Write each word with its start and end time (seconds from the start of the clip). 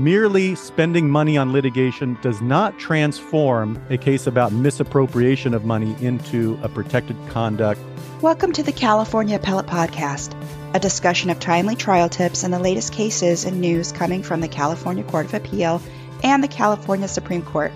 merely 0.00 0.54
spending 0.54 1.10
money 1.10 1.36
on 1.36 1.52
litigation 1.52 2.16
does 2.22 2.40
not 2.40 2.78
transform 2.78 3.78
a 3.90 3.98
case 3.98 4.26
about 4.26 4.50
misappropriation 4.50 5.52
of 5.52 5.66
money 5.66 5.94
into 6.00 6.58
a 6.62 6.68
protected 6.70 7.16
conduct. 7.28 7.78
Welcome 8.22 8.52
to 8.52 8.62
the 8.62 8.72
California 8.72 9.36
Appellate 9.36 9.66
Podcast, 9.66 10.34
a 10.74 10.80
discussion 10.80 11.28
of 11.28 11.38
timely 11.38 11.76
trial 11.76 12.08
tips 12.08 12.44
and 12.44 12.54
the 12.54 12.58
latest 12.58 12.94
cases 12.94 13.44
and 13.44 13.60
news 13.60 13.92
coming 13.92 14.22
from 14.22 14.40
the 14.40 14.48
California 14.48 15.04
Court 15.04 15.26
of 15.26 15.34
Appeal 15.34 15.82
and 16.24 16.42
the 16.42 16.48
California 16.48 17.06
Supreme 17.06 17.42
Court. 17.42 17.72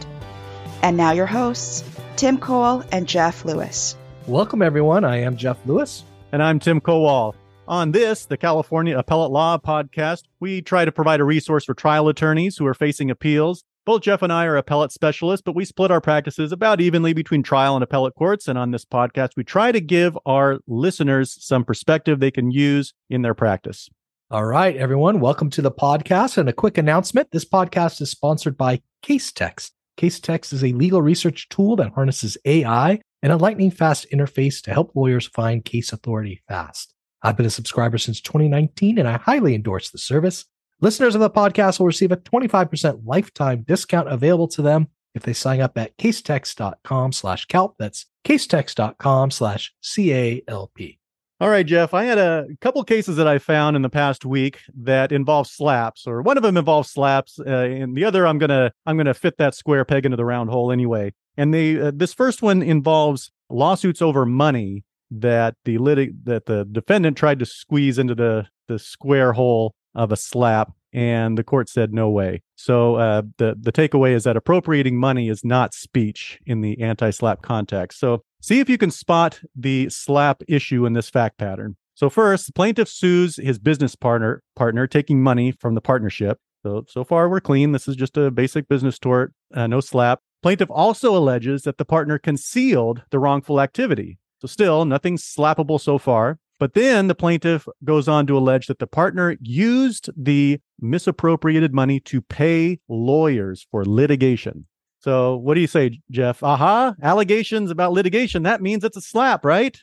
And 0.83 0.97
now 0.97 1.13
your 1.13 1.27
hosts, 1.27 1.85
Tim 2.17 2.39
Kowal 2.39 2.89
and 2.91 3.07
Jeff 3.07 3.45
Lewis. 3.45 3.97
Welcome, 4.27 4.63
everyone. 4.63 5.05
I 5.05 5.19
am 5.19 5.37
Jeff 5.37 5.59
Lewis. 5.67 6.05
And 6.33 6.43
I'm 6.43 6.59
Tim 6.59 6.81
Kowal. 6.81 7.35
On 7.67 7.93
this, 7.93 8.27
the 8.27 8.37
California 8.37 8.99
Appellate 8.99 9.31
Law 9.31 9.57
podcast, 9.57 10.25
we 10.39 10.61
try 10.61 10.85
to 10.85 10.93
provide 10.93 11.21
a 11.21 11.25
resource 11.25 11.65
for 11.65 11.73
trial 11.73 12.09
attorneys 12.09 12.59
who 12.59 12.67
are 12.67 12.75
facing 12.75 13.11
appeals. 13.11 13.65
Both 13.87 14.03
Jeff 14.03 14.21
and 14.21 14.31
I 14.31 14.45
are 14.45 14.59
appellate 14.59 14.93
specialists, 14.93 15.43
but 15.43 15.55
we 15.55 15.65
split 15.65 15.91
our 15.91 16.01
practices 16.01 16.53
about 16.53 16.83
evenly 16.83 17.15
between 17.15 17.43
trial 17.43 17.75
and 17.75 17.83
appellate 17.83 18.17
courts. 18.17 18.49
And 18.49 18.59
on 18.59 18.71
this 18.71 18.85
podcast, 18.85 19.31
we 19.35 19.45
try 19.45 19.73
to 19.73 19.81
give 19.81 20.19
our 20.27 20.59
listeners 20.67 21.39
some 21.43 21.65
perspective 21.65 22.21
they 22.21 22.31
can 22.31 22.51
use 22.51 22.93
in 23.09 23.23
their 23.23 23.33
practice. 23.33 23.89
All 24.31 24.45
right, 24.45 24.77
everyone. 24.77 25.21
Welcome 25.21 25.49
to 25.51 25.63
the 25.63 25.73
podcast. 25.73 26.37
And 26.37 26.51
a 26.51 26.53
quick 26.53 26.77
announcement 26.77 27.31
this 27.31 27.47
podcast 27.47 28.03
is 28.03 28.11
sponsored 28.11 28.59
by 28.59 28.83
Casetext. 29.03 29.71
Case 29.97 30.21
Text 30.21 30.53
is 30.53 30.63
a 30.63 30.73
legal 30.73 31.01
research 31.01 31.49
tool 31.49 31.77
that 31.77 31.93
harnesses 31.95 32.37
AI 32.45 33.01
and 33.23 33.33
a 33.33 33.37
lightning 33.39 33.71
fast 33.71 34.07
interface 34.13 34.61
to 34.65 34.73
help 34.73 34.95
lawyers 34.95 35.27
find 35.29 35.65
case 35.65 35.95
authority 35.95 36.43
fast. 36.47 36.94
I've 37.25 37.39
been 37.39 37.47
a 37.47 37.51
subscriber 37.51 37.97
since 37.97 38.21
2019 38.21 38.99
and 38.99 39.09
I 39.09 39.17
highly 39.17 39.55
endorse 39.55 39.91
the 39.91 39.99
service. 39.99 40.45
Listeners 40.83 41.15
of 41.15 41.23
the 41.23 41.31
podcast 41.31 41.79
will 41.79 41.87
receive 41.87 42.13
a 42.13 42.19
25% 42.19 43.01
lifetime 43.05 43.63
discount 43.67 44.09
available 44.09 44.49
to 44.49 44.61
them 44.61 44.89
if 45.15 45.23
they 45.23 45.33
sign 45.33 45.61
up 45.61 45.79
at 45.79 45.97
casetext.com 45.97 47.13
slash 47.13 47.47
calp. 47.47 47.77
That's 47.79 48.05
casetext.com 48.25 49.31
slash 49.31 49.73
C-A-L-P. 49.81 50.99
All 51.41 51.49
right, 51.49 51.65
Jeff, 51.67 51.95
I 51.95 52.05
had 52.05 52.19
a 52.19 52.47
couple 52.61 52.85
cases 52.85 53.17
that 53.17 53.27
I 53.27 53.39
found 53.39 53.75
in 53.75 53.83
the 53.83 53.89
past 53.89 54.25
week 54.25 54.61
that 54.77 55.11
involve 55.11 55.47
slaps, 55.47 56.07
or 56.07 56.23
one 56.23 56.37
of 56.37 56.43
them 56.43 56.57
involves 56.57 56.91
slaps, 56.91 57.41
uh, 57.41 57.51
and 57.51 57.97
the 57.97 58.05
other 58.05 58.27
I'm 58.27 58.39
gonna 58.39 58.73
I'm 58.87 58.97
gonna 58.97 59.15
fit 59.15 59.37
that 59.39 59.55
square 59.55 59.85
peg 59.85 60.05
into 60.05 60.17
the 60.17 60.25
round 60.25 60.51
hole 60.51 60.71
anyway. 60.71 61.13
And 61.37 61.53
they 61.53 61.79
uh, 61.81 61.91
this 61.93 62.15
first 62.15 62.41
one 62.41 62.63
involves 62.63 63.33
lawsuits 63.51 64.01
over 64.01 64.25
money 64.25 64.85
that 65.21 65.55
the 65.65 65.79
litig- 65.79 66.25
that 66.25 66.47
the 66.47 66.65
defendant 66.65 67.17
tried 67.17 67.39
to 67.39 67.47
squeeze 67.47 67.99
into 67.99 68.15
the 68.15 68.47
the 68.69 68.79
square 68.79 69.33
hole 69.33 69.75
of 69.95 70.11
a 70.11 70.17
slap 70.17 70.73
and 70.93 71.37
the 71.37 71.45
court 71.45 71.69
said 71.69 71.93
no 71.93 72.09
way. 72.09 72.43
So 72.57 72.95
uh, 72.95 73.23
the 73.39 73.57
the 73.61 73.73
takeaway 73.73 74.13
is 74.13 74.25
that 74.25 74.37
appropriating 74.37 74.97
money 74.97 75.29
is 75.29 75.45
not 75.45 75.75
speech 75.75 76.39
in 76.47 76.61
the 76.61 76.81
anti-slap 76.81 77.43
context. 77.43 77.99
So 77.99 78.23
see 78.41 78.61
if 78.61 78.69
you 78.69 78.79
can 78.79 78.91
spot 78.91 79.41
the 79.57 79.89
slap 79.91 80.43
issue 80.49 80.87
in 80.87 80.93
this 80.93 81.11
fact 81.11 81.37
pattern. 81.37 81.77
So 81.95 82.09
first 82.09 82.47
the 82.47 82.53
plaintiff 82.53 82.89
sues 82.89 83.37
his 83.37 83.59
business 83.59 83.97
partner 83.97 84.43
partner 84.57 84.87
taking 84.87 85.23
money 85.23 85.53
from 85.53 85.75
the 85.75 85.81
partnership. 85.81 86.39
So 86.63 86.85
so 86.89 87.05
far 87.05 87.29
we're 87.29 87.41
clean. 87.41 87.73
This 87.73 87.89
is 87.89 87.97
just 87.97 88.17
a 88.17 88.31
basic 88.31 88.69
business 88.69 88.99
tort 88.99 89.33
uh, 89.53 89.67
no 89.67 89.81
slap. 89.81 90.21
Plaintiff 90.43 90.71
also 90.71 91.17
alleges 91.17 91.63
that 91.63 91.79
the 91.79 91.87
partner 91.87 92.19
concealed 92.19 93.03
the 93.11 93.19
wrongful 93.19 93.61
activity 93.61 94.19
so, 94.45 94.53
still, 94.53 94.85
nothing 94.85 95.17
slappable 95.17 95.81
so 95.81 95.97
far. 95.97 96.39
But 96.61 96.75
then 96.75 97.09
the 97.09 97.15
plaintiff 97.15 97.67
goes 97.83 98.09
on 98.09 98.27
to 98.27 98.37
allege 98.37 98.67
that 98.67 98.79
the 98.79 98.87
partner 98.87 99.37
used 99.41 100.11
the 100.17 100.61
misappropriated 100.81 101.73
money 101.73 101.99
to 102.01 102.21
pay 102.21 102.79
lawyers 102.89 103.67
for 103.71 103.85
litigation. 103.85 104.67
So, 105.01 105.37
what 105.37 105.55
do 105.55 105.63
you 105.63 105.67
say, 105.67 106.01
Jeff? 106.11 106.43
Aha, 106.43 106.95
allegations 107.03 107.71
about 107.71 107.93
litigation. 107.93 108.43
That 108.43 108.61
means 108.61 108.85
it's 108.85 108.97
a 108.97 109.03
slap, 109.03 109.45
right? 109.45 109.79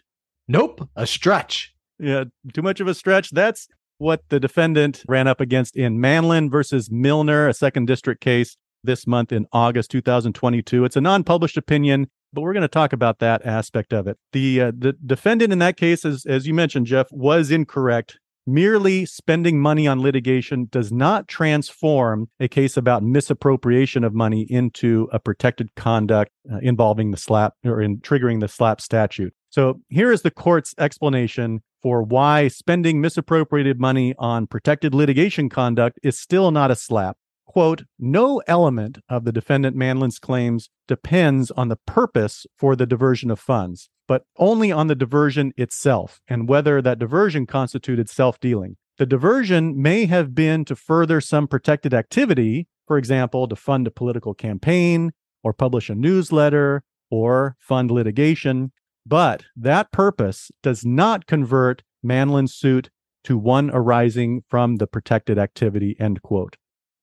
Nope, 0.47 0.87
a 0.95 1.07
stretch. 1.07 1.73
Yeah, 1.99 2.25
too 2.53 2.61
much 2.61 2.79
of 2.79 2.87
a 2.87 2.93
stretch. 2.93 3.31
That's 3.31 3.67
what 3.97 4.23
the 4.29 4.39
defendant 4.39 5.03
ran 5.07 5.27
up 5.27 5.41
against 5.41 5.75
in 5.75 5.99
Manlin 5.99 6.49
versus 6.49 6.89
Milner, 6.91 7.47
a 7.47 7.53
second 7.53 7.85
district 7.85 8.21
case 8.21 8.57
this 8.83 9.05
month 9.05 9.31
in 9.31 9.45
August 9.51 9.91
2022. 9.91 10.85
It's 10.85 10.95
a 10.95 11.01
non 11.01 11.23
published 11.23 11.57
opinion 11.57 12.09
but 12.33 12.41
we're 12.41 12.53
going 12.53 12.61
to 12.61 12.67
talk 12.67 12.93
about 12.93 13.19
that 13.19 13.45
aspect 13.45 13.93
of 13.93 14.07
it. 14.07 14.17
The 14.31 14.61
uh, 14.61 14.71
the 14.77 14.93
defendant 15.05 15.53
in 15.53 15.59
that 15.59 15.77
case, 15.77 16.05
as 16.05 16.25
as 16.25 16.47
you 16.47 16.53
mentioned, 16.53 16.85
Jeff, 16.87 17.07
was 17.11 17.51
incorrect. 17.51 18.17
Merely 18.47 19.05
spending 19.05 19.59
money 19.59 19.87
on 19.87 20.01
litigation 20.01 20.67
does 20.71 20.91
not 20.91 21.27
transform 21.27 22.29
a 22.39 22.47
case 22.47 22.75
about 22.75 23.03
misappropriation 23.03 24.03
of 24.03 24.15
money 24.15 24.47
into 24.49 25.07
a 25.13 25.19
protected 25.19 25.75
conduct 25.75 26.31
uh, 26.51 26.57
involving 26.63 27.11
the 27.11 27.17
slap 27.17 27.53
or 27.63 27.81
in 27.81 27.99
triggering 27.99 28.39
the 28.39 28.47
slap 28.47 28.81
statute. 28.81 29.33
So 29.51 29.81
here 29.89 30.11
is 30.11 30.23
the 30.23 30.31
court's 30.31 30.73
explanation 30.79 31.61
for 31.83 32.01
why 32.01 32.47
spending 32.47 32.99
misappropriated 32.99 33.79
money 33.79 34.15
on 34.17 34.47
protected 34.47 34.95
litigation 34.95 35.47
conduct 35.47 35.99
is 36.01 36.19
still 36.19 36.49
not 36.49 36.71
a 36.71 36.75
slap 36.75 37.17
quote, 37.51 37.83
no 37.99 38.41
element 38.47 38.99
of 39.09 39.25
the 39.25 39.31
defendant 39.33 39.75
Manlin's 39.75 40.19
claims 40.19 40.69
depends 40.87 41.51
on 41.51 41.67
the 41.67 41.75
purpose 41.85 42.45
for 42.57 42.77
the 42.77 42.85
diversion 42.85 43.29
of 43.29 43.41
funds, 43.41 43.89
but 44.07 44.23
only 44.37 44.71
on 44.71 44.87
the 44.87 44.95
diversion 44.95 45.51
itself 45.57 46.21
and 46.29 46.47
whether 46.47 46.81
that 46.81 46.97
diversion 46.97 47.45
constituted 47.45 48.09
self 48.09 48.39
dealing. 48.39 48.77
The 48.99 49.05
diversion 49.05 49.81
may 49.81 50.05
have 50.05 50.33
been 50.33 50.63
to 50.63 50.77
further 50.77 51.19
some 51.19 51.45
protected 51.45 51.93
activity, 51.93 52.69
for 52.87 52.97
example, 52.97 53.49
to 53.49 53.55
fund 53.57 53.85
a 53.85 53.91
political 53.91 54.33
campaign 54.33 55.11
or 55.43 55.51
publish 55.51 55.89
a 55.89 55.95
newsletter 55.95 56.83
or 57.09 57.57
fund 57.59 57.91
litigation, 57.91 58.71
but 59.05 59.43
that 59.57 59.91
purpose 59.91 60.51
does 60.63 60.85
not 60.85 61.25
convert 61.25 61.83
Manlin's 62.01 62.55
suit 62.55 62.89
to 63.25 63.37
one 63.37 63.69
arising 63.73 64.43
from 64.47 64.77
the 64.77 64.87
protected 64.87 65.37
activity, 65.37 65.97
end 65.99 66.21
quote. 66.21 66.55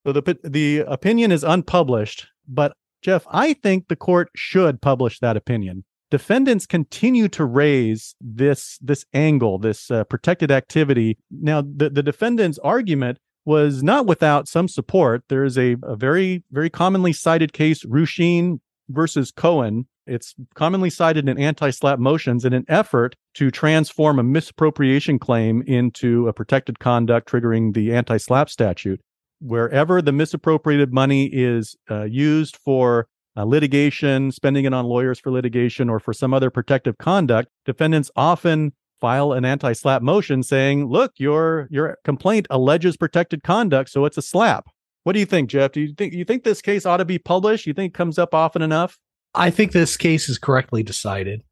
So 0.06 0.12
the 0.12 0.38
the 0.44 0.78
opinion 0.86 1.32
is 1.32 1.44
unpublished, 1.44 2.26
but 2.46 2.72
Jeff, 3.02 3.26
I 3.30 3.52
think 3.52 3.88
the 3.88 3.96
court 3.96 4.30
should 4.34 4.80
publish 4.80 5.18
that 5.20 5.36
opinion. 5.36 5.84
Defendants 6.10 6.66
continue 6.66 7.28
to 7.28 7.44
raise 7.44 8.14
this 8.20 8.78
this 8.80 9.04
angle, 9.12 9.58
this 9.58 9.90
uh, 9.90 10.04
protected 10.04 10.50
activity. 10.50 11.18
Now, 11.30 11.60
the, 11.60 11.90
the 11.90 12.02
defendant's 12.02 12.58
argument 12.60 13.18
was 13.44 13.82
not 13.82 14.06
without 14.06 14.48
some 14.48 14.68
support. 14.68 15.24
There 15.28 15.44
is 15.44 15.58
a, 15.58 15.76
a 15.82 15.96
very 15.96 16.44
very 16.50 16.70
commonly 16.70 17.12
cited 17.12 17.52
case, 17.52 17.84
Rusheen 17.84 18.60
versus 18.88 19.30
Cohen. 19.30 19.86
It's 20.06 20.34
commonly 20.54 20.88
cited 20.88 21.28
in 21.28 21.38
anti-slap 21.38 21.98
motions 21.98 22.46
in 22.46 22.54
an 22.54 22.64
effort 22.66 23.14
to 23.34 23.50
transform 23.50 24.18
a 24.18 24.22
misappropriation 24.22 25.18
claim 25.18 25.62
into 25.66 26.26
a 26.28 26.32
protected 26.32 26.78
conduct 26.78 27.28
triggering 27.28 27.74
the 27.74 27.92
anti-slap 27.92 28.48
statute 28.48 29.02
wherever 29.40 30.02
the 30.02 30.12
misappropriated 30.12 30.92
money 30.92 31.26
is 31.26 31.76
uh, 31.90 32.04
used 32.04 32.56
for 32.56 33.08
uh, 33.36 33.44
litigation, 33.44 34.32
spending 34.32 34.64
it 34.64 34.74
on 34.74 34.84
lawyers 34.84 35.18
for 35.18 35.30
litigation, 35.30 35.88
or 35.88 36.00
for 36.00 36.12
some 36.12 36.34
other 36.34 36.50
protective 36.50 36.98
conduct, 36.98 37.48
defendants 37.64 38.10
often 38.16 38.72
file 39.00 39.32
an 39.32 39.44
anti-slap 39.44 40.02
motion 40.02 40.42
saying, 40.42 40.86
"Look, 40.86 41.12
your 41.18 41.68
your 41.70 41.98
complaint 42.04 42.46
alleges 42.50 42.96
protected 42.96 43.42
conduct, 43.42 43.90
so 43.90 44.04
it's 44.04 44.18
a 44.18 44.22
slap." 44.22 44.66
What 45.04 45.12
do 45.12 45.20
you 45.20 45.26
think, 45.26 45.50
Jeff? 45.50 45.72
Do 45.72 45.80
you 45.80 45.94
think 45.96 46.12
you 46.12 46.24
think 46.24 46.42
this 46.42 46.60
case 46.60 46.84
ought 46.84 46.96
to 46.96 47.04
be 47.04 47.18
published? 47.18 47.66
You 47.66 47.74
think 47.74 47.92
it 47.92 47.96
comes 47.96 48.18
up 48.18 48.34
often 48.34 48.60
enough? 48.60 48.98
I 49.34 49.50
think 49.50 49.72
this 49.72 49.96
case 49.96 50.28
is 50.28 50.38
correctly 50.38 50.82
decided, 50.82 51.42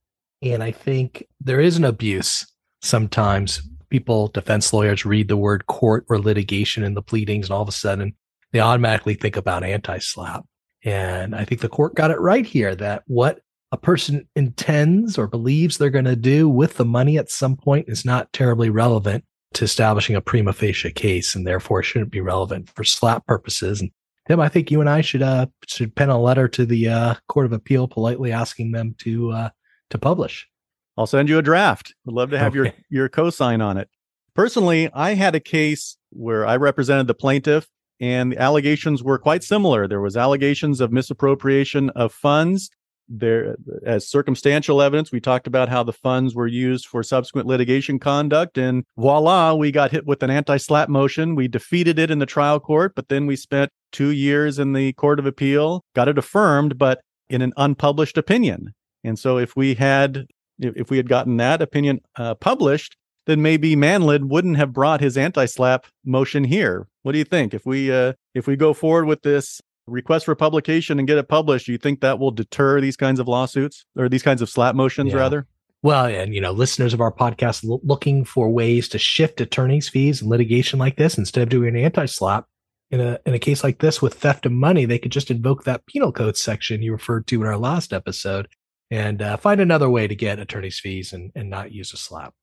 and 0.43 0.63
I 0.63 0.73
think 0.73 1.25
there 1.41 1.61
is 1.61 1.77
an 1.77 1.85
abuse 1.85 2.45
sometimes 2.83 3.63
people, 3.89 4.29
defense 4.29 4.73
lawyers, 4.73 5.05
read 5.05 5.29
the 5.29 5.37
word 5.37 5.67
court 5.67 6.05
or 6.09 6.19
litigation 6.19 6.83
in 6.83 6.95
the 6.95 7.03
pleadings, 7.03 7.47
and 7.47 7.55
all 7.55 7.63
of 7.63 7.69
a 7.69 7.73
sudden 7.73 8.15
they 8.53 8.61
automatically 8.61 9.15
think 9.15 9.37
about 9.37 9.65
anti 9.65 9.99
slap. 9.99 10.45
And 10.85 11.35
I 11.35 11.45
think 11.45 11.61
the 11.61 11.69
court 11.69 11.95
got 11.95 12.11
it 12.11 12.21
right 12.21 12.47
here 12.47 12.75
that 12.77 13.03
what 13.07 13.41
a 13.73 13.77
person 13.77 14.29
intends 14.37 15.19
or 15.19 15.27
believes 15.27 15.77
they're 15.77 15.91
going 15.91 16.05
to 16.05 16.17
do 16.17 16.49
with 16.49 16.77
the 16.77 16.85
money 16.85 17.19
at 17.19 17.31
some 17.31 17.57
point 17.57 17.89
is 17.89 18.05
not 18.05 18.33
terribly 18.33 18.71
relevant 18.71 19.25
to 19.55 19.65
establishing 19.65 20.17
a 20.17 20.21
prima 20.21 20.53
facie 20.53 20.93
case 20.93 21.35
and 21.35 21.47
therefore 21.47 21.83
shouldn't 21.83 22.11
be 22.11 22.21
relevant 22.21 22.71
for 22.71 22.85
slap 22.85 23.27
purposes. 23.27 23.81
And 23.81 23.91
Tim, 24.29 24.41
I 24.41 24.49
think 24.49 24.71
you 24.71 24.81
and 24.81 24.91
I 24.91 25.01
should 25.01 25.23
uh 25.23 25.47
should 25.67 25.95
pen 25.95 26.11
a 26.11 26.21
letter 26.21 26.49
to 26.49 26.67
the 26.67 26.89
uh, 26.89 27.15
Court 27.29 27.47
of 27.47 27.53
Appeal 27.53 27.89
politely 27.89 28.33
asking 28.33 28.73
them 28.73 28.95
to 28.99 29.33
uh 29.33 29.51
to 29.91 29.99
publish. 29.99 30.49
I'll 30.97 31.07
send 31.07 31.29
you 31.29 31.39
a 31.39 31.43
draft. 31.43 31.95
Would 32.05 32.15
love 32.15 32.31
to 32.31 32.39
have 32.39 32.57
okay. 32.57 32.57
your 32.57 32.73
your 32.89 33.09
cosign 33.09 33.63
on 33.63 33.77
it. 33.77 33.89
Personally, 34.35 34.91
I 34.93 35.15
had 35.15 35.35
a 35.35 35.41
case 35.41 35.97
where 36.11 36.47
I 36.47 36.57
represented 36.57 37.07
the 37.07 37.15
plaintiff 37.15 37.69
and 38.01 38.33
the 38.33 38.39
allegations 38.39 39.03
were 39.03 39.19
quite 39.19 39.43
similar. 39.43 39.89
There 39.89 40.01
was 40.01 40.17
allegations 40.17 40.81
of 40.81 40.93
misappropriation 40.93 41.91
of 41.91 42.13
funds 42.13 42.71
there 43.09 43.57
as 43.85 44.09
circumstantial 44.09 44.83
evidence. 44.83 45.13
We 45.13 45.21
talked 45.21 45.47
about 45.47 45.69
how 45.69 45.83
the 45.83 45.93
funds 45.93 46.35
were 46.35 46.47
used 46.47 46.87
for 46.87 47.03
subsequent 47.03 47.47
litigation 47.47 47.99
conduct, 47.99 48.59
and 48.59 48.85
voila, 48.97 49.55
we 49.55 49.71
got 49.71 49.93
hit 49.93 50.07
with 50.07 50.23
an 50.23 50.31
anti-slap 50.31 50.89
motion. 50.89 51.35
We 51.35 51.49
defeated 51.49 51.99
it 51.99 52.11
in 52.11 52.19
the 52.19 52.27
trial 52.27 52.61
court, 52.61 52.95
but 52.95 53.09
then 53.09 53.27
we 53.27 53.37
spent 53.37 53.71
two 53.93 54.11
years 54.11 54.59
in 54.59 54.73
the 54.73 54.93
Court 54.95 55.19
of 55.19 55.27
Appeal, 55.27 55.85
got 55.95 56.09
it 56.09 56.19
affirmed, 56.19 56.79
but 56.79 57.01
in 57.29 57.43
an 57.43 57.53
unpublished 57.57 58.19
opinion. 58.19 58.75
And 59.05 59.19
so, 59.19 59.39
if 59.39 59.55
we 59.57 59.75
had 59.75 60.27
if 60.59 60.91
we 60.91 60.97
had 60.97 61.09
gotten 61.09 61.37
that 61.37 61.63
opinion 61.63 62.01
uh, 62.17 62.35
published, 62.35 62.97
then 63.27 63.43
maybe 63.43 63.77
Manlin 63.77 64.29
wouldn't 64.29 64.57
have 64.57 64.73
brought 64.73 65.01
his 65.01 65.19
anti-slap 65.19 65.87
motion 66.05 66.45
here. 66.45 66.89
What 67.03 67.13
do 67.13 67.19
you 67.19 67.25
think? 67.25 67.55
If 67.55 67.67
we 67.67 67.93
uh, 67.93 68.15
if 68.35 68.47
we 68.47 68.57
go 68.57 68.73
forward 68.73 69.07
with 69.07 69.23
this 69.23 69.61
request 69.87 70.25
for 70.25 70.35
publication 70.35 70.99
and 70.99 71.07
get 71.07 71.19
it 71.19 71.29
published, 71.29 71.67
do 71.67 71.73
you 71.73 71.79
think 71.79 72.01
that 72.01 72.19
will 72.19 72.31
deter 72.31 72.81
these 72.81 72.97
kinds 72.97 73.21
of 73.21 73.29
lawsuits 73.29 73.85
or 73.97 74.09
these 74.09 74.23
kinds 74.23 74.43
of 74.43 74.49
slap 74.49 74.75
motions 74.75 75.13
yeah. 75.13 75.19
rather? 75.19 75.47
Well, 75.83 76.07
and 76.07 76.35
you 76.35 76.41
know, 76.41 76.53
listeners 76.53 76.95
of 76.95 77.01
our 77.01 77.13
podcast 77.13 77.69
l- 77.69 77.81
looking 77.85 78.25
for 78.25 78.51
ways 78.51 78.89
to 78.89 78.99
shift 78.99 79.41
attorneys' 79.41 79.89
fees 79.89 80.21
and 80.21 80.31
litigation 80.31 80.79
like 80.79 80.97
this 80.97 81.19
instead 81.19 81.43
of 81.43 81.49
doing 81.49 81.77
an 81.77 81.85
anti-slap 81.85 82.47
in 82.91 83.01
a 83.01 83.19
in 83.27 83.35
a 83.35 83.39
case 83.39 83.65
like 83.65 83.81
this 83.81 84.01
with 84.01 84.15
theft 84.15 84.47
of 84.47 84.53
money, 84.53 84.85
they 84.85 84.99
could 84.99 85.13
just 85.13 85.31
invoke 85.31 85.65
that 85.65 85.87
penal 85.87 86.13
code 86.13 86.37
section 86.37 86.83
you 86.83 86.93
referred 86.93 87.27
to 87.27 87.41
in 87.41 87.47
our 87.47 87.59
last 87.59 87.93
episode 87.93 88.49
and 88.91 89.21
uh, 89.21 89.37
find 89.37 89.61
another 89.61 89.91
way 89.91 90.07
to 90.07 90.15
get 90.15 90.39
attorney's 90.39 90.79
fees 90.79 91.13
and 91.13 91.33
and 91.35 91.51
not 91.51 91.73
use 91.73 91.93
a 91.93 91.97
slap. 91.97 92.35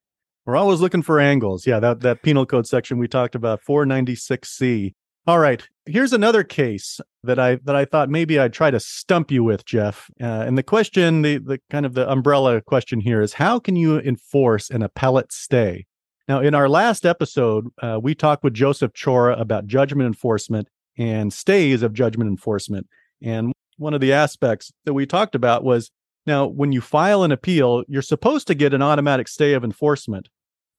We're 0.46 0.58
always 0.58 0.82
looking 0.82 1.02
for 1.02 1.20
angles. 1.20 1.66
Yeah, 1.66 1.80
that 1.80 2.02
that 2.02 2.22
penal 2.22 2.46
code 2.46 2.68
section 2.68 2.98
we 2.98 3.08
talked 3.08 3.36
about, 3.36 3.64
496C. 3.64 4.94
All 5.26 5.40
right, 5.40 5.66
here's 5.86 6.12
another 6.12 6.44
case 6.44 7.00
that 7.24 7.40
I 7.40 7.56
that 7.64 7.76
I 7.76 7.86
thought 7.86 8.10
maybe 8.10 8.38
I'd 8.38 8.52
try 8.52 8.72
to 8.72 8.80
stump 8.80 9.32
you 9.32 9.44
with, 9.44 9.66
Jeff. 9.66 10.10
Uh, 10.22 10.26
and 10.26 10.58
the 10.58 10.64
question, 10.64 11.22
the 11.22 11.38
the 11.38 11.60
kind 11.70 11.86
of 11.86 11.94
the 11.94 12.10
umbrella 12.12 12.62
question 12.62 13.00
here 13.00 13.22
is, 13.22 13.34
how 13.34 13.60
can 13.60 13.76
you 13.76 14.00
enforce 14.00 14.70
an 14.70 14.82
appellate 14.84 15.32
stay? 15.32 15.86
Now, 16.28 16.40
in 16.40 16.56
our 16.56 16.70
last 16.70 17.06
episode, 17.06 17.68
uh, 17.82 18.00
we 18.02 18.16
talked 18.16 18.44
with 18.44 18.54
Joseph 18.54 18.94
Chora 18.94 19.40
about 19.40 19.68
judgment 19.68 20.08
enforcement 20.08 20.70
and 20.98 21.34
stays 21.34 21.84
of 21.84 21.94
judgment 21.94 22.30
enforcement. 22.30 22.88
And 23.22 23.54
one 23.78 23.94
of 23.94 24.02
the 24.02 24.14
aspects 24.14 24.72
that 24.86 24.94
we 24.94 25.06
talked 25.06 25.36
about 25.36 25.64
was 25.64 25.92
now, 26.26 26.46
when 26.46 26.72
you 26.72 26.82
file 26.82 27.24
an 27.24 27.32
appeal, 27.32 27.84
you're 27.88 28.02
supposed 28.02 28.48
to 28.48 28.56
get 28.56 28.74
an 28.74 28.82
automatic 28.82 29.28
stay 29.28 29.54
of 29.54 29.64
enforcement. 29.64 30.30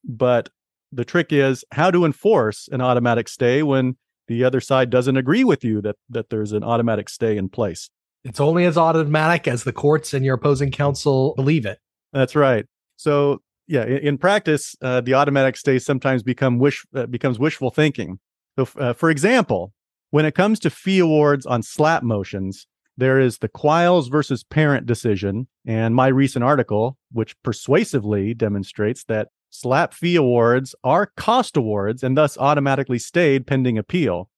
But 0.04 0.48
the 0.90 1.04
trick 1.04 1.32
is 1.32 1.64
how 1.72 1.90
to 1.90 2.04
enforce 2.04 2.68
an 2.72 2.80
automatic 2.80 3.28
stay 3.28 3.62
when 3.62 3.96
the 4.26 4.44
other 4.44 4.60
side 4.60 4.90
doesn't 4.90 5.16
agree 5.16 5.44
with 5.44 5.64
you 5.64 5.82
that 5.82 5.96
that 6.08 6.30
there's 6.30 6.52
an 6.52 6.64
automatic 6.64 7.08
stay 7.08 7.36
in 7.36 7.48
place. 7.48 7.90
It's 8.24 8.40
only 8.40 8.64
as 8.64 8.78
automatic 8.78 9.46
as 9.46 9.64
the 9.64 9.72
courts 9.72 10.14
and 10.14 10.24
your 10.24 10.36
opposing 10.36 10.70
counsel 10.70 11.34
believe 11.36 11.66
it. 11.66 11.78
That's 12.12 12.34
right. 12.34 12.64
So 12.96 13.42
yeah, 13.66 13.84
in, 13.84 13.98
in 13.98 14.18
practice, 14.18 14.74
uh, 14.80 15.02
the 15.02 15.14
automatic 15.14 15.56
stay 15.56 15.78
sometimes 15.78 16.22
become 16.22 16.58
wish 16.58 16.86
uh, 16.94 17.06
becomes 17.06 17.38
wishful 17.38 17.70
thinking. 17.70 18.18
So, 18.58 18.68
uh, 18.78 18.92
for 18.94 19.10
example, 19.10 19.72
when 20.10 20.24
it 20.24 20.34
comes 20.34 20.58
to 20.60 20.70
fee 20.70 21.00
awards 21.00 21.44
on 21.44 21.62
slap 21.62 22.02
motions, 22.02 22.66
there 22.96 23.18
is 23.18 23.38
the 23.38 23.48
Quiles 23.48 24.08
versus 24.08 24.44
Parent 24.44 24.86
decision, 24.86 25.48
and 25.66 25.94
my 25.94 26.08
recent 26.08 26.44
article, 26.44 26.96
which 27.12 27.40
persuasively 27.42 28.34
demonstrates 28.34 29.04
that 29.04 29.28
slap 29.50 29.94
fee 29.94 30.16
awards 30.16 30.74
are 30.84 31.10
cost 31.16 31.56
awards 31.56 32.02
and 32.02 32.16
thus 32.16 32.36
automatically 32.38 32.98
stayed 32.98 33.46
pending 33.46 33.78
appeal. 33.78 34.28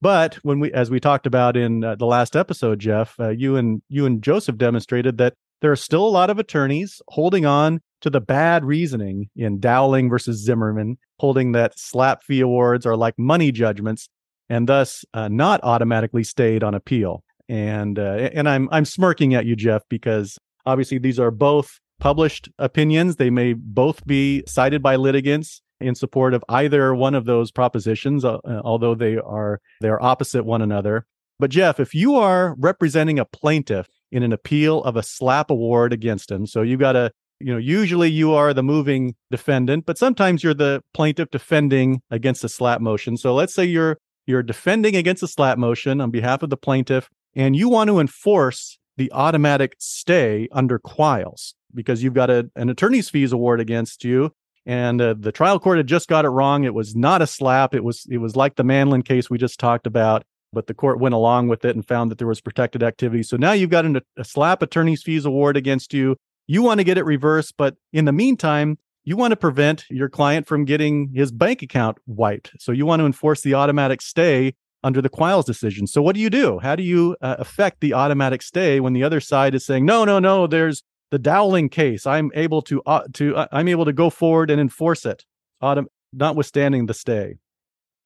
But 0.00 0.34
when 0.36 0.60
we, 0.60 0.72
as 0.72 0.90
we 0.90 1.00
talked 1.00 1.26
about 1.26 1.56
in 1.56 1.82
uh, 1.82 1.94
the 1.94 2.06
last 2.06 2.36
episode, 2.36 2.78
Jeff, 2.78 3.18
uh, 3.18 3.30
you 3.30 3.56
and 3.56 3.82
you 3.88 4.04
and 4.04 4.22
Joseph 4.22 4.58
demonstrated 4.58 5.16
that 5.18 5.34
there 5.62 5.72
are 5.72 5.76
still 5.76 6.06
a 6.06 6.08
lot 6.08 6.28
of 6.28 6.38
attorneys 6.38 7.00
holding 7.08 7.46
on 7.46 7.80
to 8.02 8.10
the 8.10 8.20
bad 8.20 8.64
reasoning 8.64 9.30
in 9.34 9.58
Dowling 9.58 10.10
versus 10.10 10.44
Zimmerman, 10.44 10.98
holding 11.18 11.52
that 11.52 11.78
slap 11.78 12.22
fee 12.22 12.40
awards 12.40 12.84
are 12.84 12.96
like 12.96 13.14
money 13.18 13.50
judgments 13.50 14.08
and 14.50 14.68
thus 14.68 15.04
uh, 15.14 15.28
not 15.28 15.60
automatically 15.64 16.22
stayed 16.22 16.62
on 16.62 16.74
appeal 16.74 17.24
and 17.48 17.98
uh, 17.98 18.30
and 18.32 18.48
I'm 18.48 18.68
I'm 18.70 18.84
smirking 18.84 19.34
at 19.34 19.46
you, 19.46 19.56
Jeff, 19.56 19.82
because 19.88 20.38
obviously 20.64 20.98
these 20.98 21.18
are 21.18 21.30
both 21.30 21.78
published 21.98 22.48
opinions. 22.58 23.16
They 23.16 23.30
may 23.30 23.54
both 23.54 24.04
be 24.06 24.42
cited 24.46 24.82
by 24.82 24.96
litigants 24.96 25.62
in 25.80 25.94
support 25.94 26.34
of 26.34 26.44
either 26.48 26.94
one 26.94 27.14
of 27.14 27.26
those 27.26 27.50
propositions, 27.50 28.24
uh, 28.24 28.38
uh 28.38 28.60
although 28.64 28.94
they 28.94 29.16
are 29.16 29.60
they 29.80 29.88
are 29.88 30.02
opposite 30.02 30.44
one 30.44 30.62
another. 30.62 31.06
But 31.38 31.50
Jeff, 31.50 31.78
if 31.78 31.94
you 31.94 32.16
are 32.16 32.54
representing 32.58 33.18
a 33.18 33.26
plaintiff 33.26 33.88
in 34.10 34.22
an 34.22 34.32
appeal 34.32 34.82
of 34.84 34.96
a 34.96 35.02
slap 35.02 35.50
award 35.50 35.92
against 35.92 36.30
him, 36.30 36.46
so 36.46 36.62
you've 36.62 36.80
got 36.80 36.96
a 36.96 37.12
you 37.40 37.52
know 37.52 37.58
usually 37.58 38.10
you 38.10 38.32
are 38.32 38.54
the 38.54 38.62
moving 38.62 39.14
defendant 39.30 39.84
but 39.84 39.98
sometimes 39.98 40.42
you're 40.42 40.54
the 40.54 40.82
plaintiff 40.94 41.30
defending 41.30 42.00
against 42.10 42.42
a 42.44 42.48
slap 42.48 42.80
motion 42.80 43.16
so 43.16 43.34
let's 43.34 43.54
say 43.54 43.64
you're 43.64 43.98
you're 44.26 44.42
defending 44.42 44.96
against 44.96 45.22
a 45.22 45.28
slap 45.28 45.58
motion 45.58 46.00
on 46.00 46.10
behalf 46.10 46.42
of 46.42 46.50
the 46.50 46.56
plaintiff 46.56 47.10
and 47.36 47.54
you 47.54 47.68
want 47.68 47.88
to 47.88 48.00
enforce 48.00 48.78
the 48.96 49.12
automatic 49.12 49.76
stay 49.78 50.48
under 50.50 50.78
Quiles 50.78 51.54
because 51.74 52.02
you've 52.02 52.14
got 52.14 52.30
a, 52.30 52.50
an 52.56 52.70
attorney's 52.70 53.10
fees 53.10 53.32
award 53.32 53.60
against 53.60 54.02
you. 54.02 54.32
And 54.64 55.00
uh, 55.00 55.14
the 55.16 55.30
trial 55.30 55.60
court 55.60 55.76
had 55.76 55.86
just 55.86 56.08
got 56.08 56.24
it 56.24 56.30
wrong. 56.30 56.64
It 56.64 56.74
was 56.74 56.96
not 56.96 57.22
a 57.22 57.26
slap. 57.26 57.74
It 57.74 57.84
was 57.84 58.04
it 58.10 58.18
was 58.18 58.34
like 58.34 58.56
the 58.56 58.64
manlin 58.64 59.04
case 59.04 59.30
we 59.30 59.38
just 59.38 59.60
talked 59.60 59.86
about 59.86 60.24
but 60.52 60.68
the 60.68 60.74
court 60.74 60.98
went 60.98 61.14
along 61.14 61.48
with 61.48 61.66
it 61.66 61.74
and 61.74 61.86
found 61.86 62.10
that 62.10 62.16
there 62.16 62.26
was 62.26 62.40
protected 62.40 62.82
activity. 62.82 63.22
So 63.22 63.36
now 63.36 63.52
you've 63.52 63.68
got 63.68 63.84
an, 63.84 64.00
a 64.16 64.24
slap 64.24 64.62
attorney's 64.62 65.02
fees 65.02 65.26
award 65.26 65.54
against 65.54 65.92
you. 65.92 66.16
You 66.46 66.62
want 66.62 66.78
to 66.78 66.84
get 66.84 66.96
it 66.96 67.04
reversed 67.04 67.54
but 67.58 67.76
in 67.92 68.06
the 68.06 68.12
meantime 68.12 68.78
you 69.04 69.16
want 69.16 69.32
to 69.32 69.36
prevent 69.36 69.84
your 69.90 70.08
client 70.08 70.46
from 70.46 70.64
getting 70.64 71.12
his 71.14 71.30
bank 71.30 71.62
account 71.62 71.98
wiped. 72.06 72.52
So 72.58 72.72
you 72.72 72.86
want 72.86 73.00
to 73.00 73.06
enforce 73.06 73.42
the 73.42 73.54
automatic 73.54 74.00
stay 74.00 74.54
under 74.86 75.02
the 75.02 75.08
Quiles 75.08 75.44
decision. 75.44 75.88
So 75.88 76.00
what 76.00 76.14
do 76.14 76.20
you 76.20 76.30
do? 76.30 76.60
How 76.60 76.76
do 76.76 76.84
you 76.84 77.16
uh, 77.20 77.34
affect 77.40 77.80
the 77.80 77.92
automatic 77.92 78.40
stay 78.40 78.78
when 78.78 78.92
the 78.92 79.02
other 79.02 79.20
side 79.20 79.52
is 79.52 79.66
saying, 79.66 79.84
no, 79.84 80.04
no, 80.04 80.20
no, 80.20 80.46
there's 80.46 80.84
the 81.10 81.18
Dowling 81.18 81.68
case. 81.68 82.06
I'm 82.06 82.30
able 82.34 82.62
to 82.62 82.82
uh, 82.86 83.02
to 83.14 83.36
uh, 83.36 83.46
I'm 83.50 83.66
able 83.66 83.84
to 83.84 83.92
go 83.92 84.10
forward 84.10 84.48
and 84.48 84.60
enforce 84.60 85.04
it, 85.04 85.24
autom- 85.60 85.86
notwithstanding 86.12 86.86
the 86.86 86.94
stay. 86.94 87.38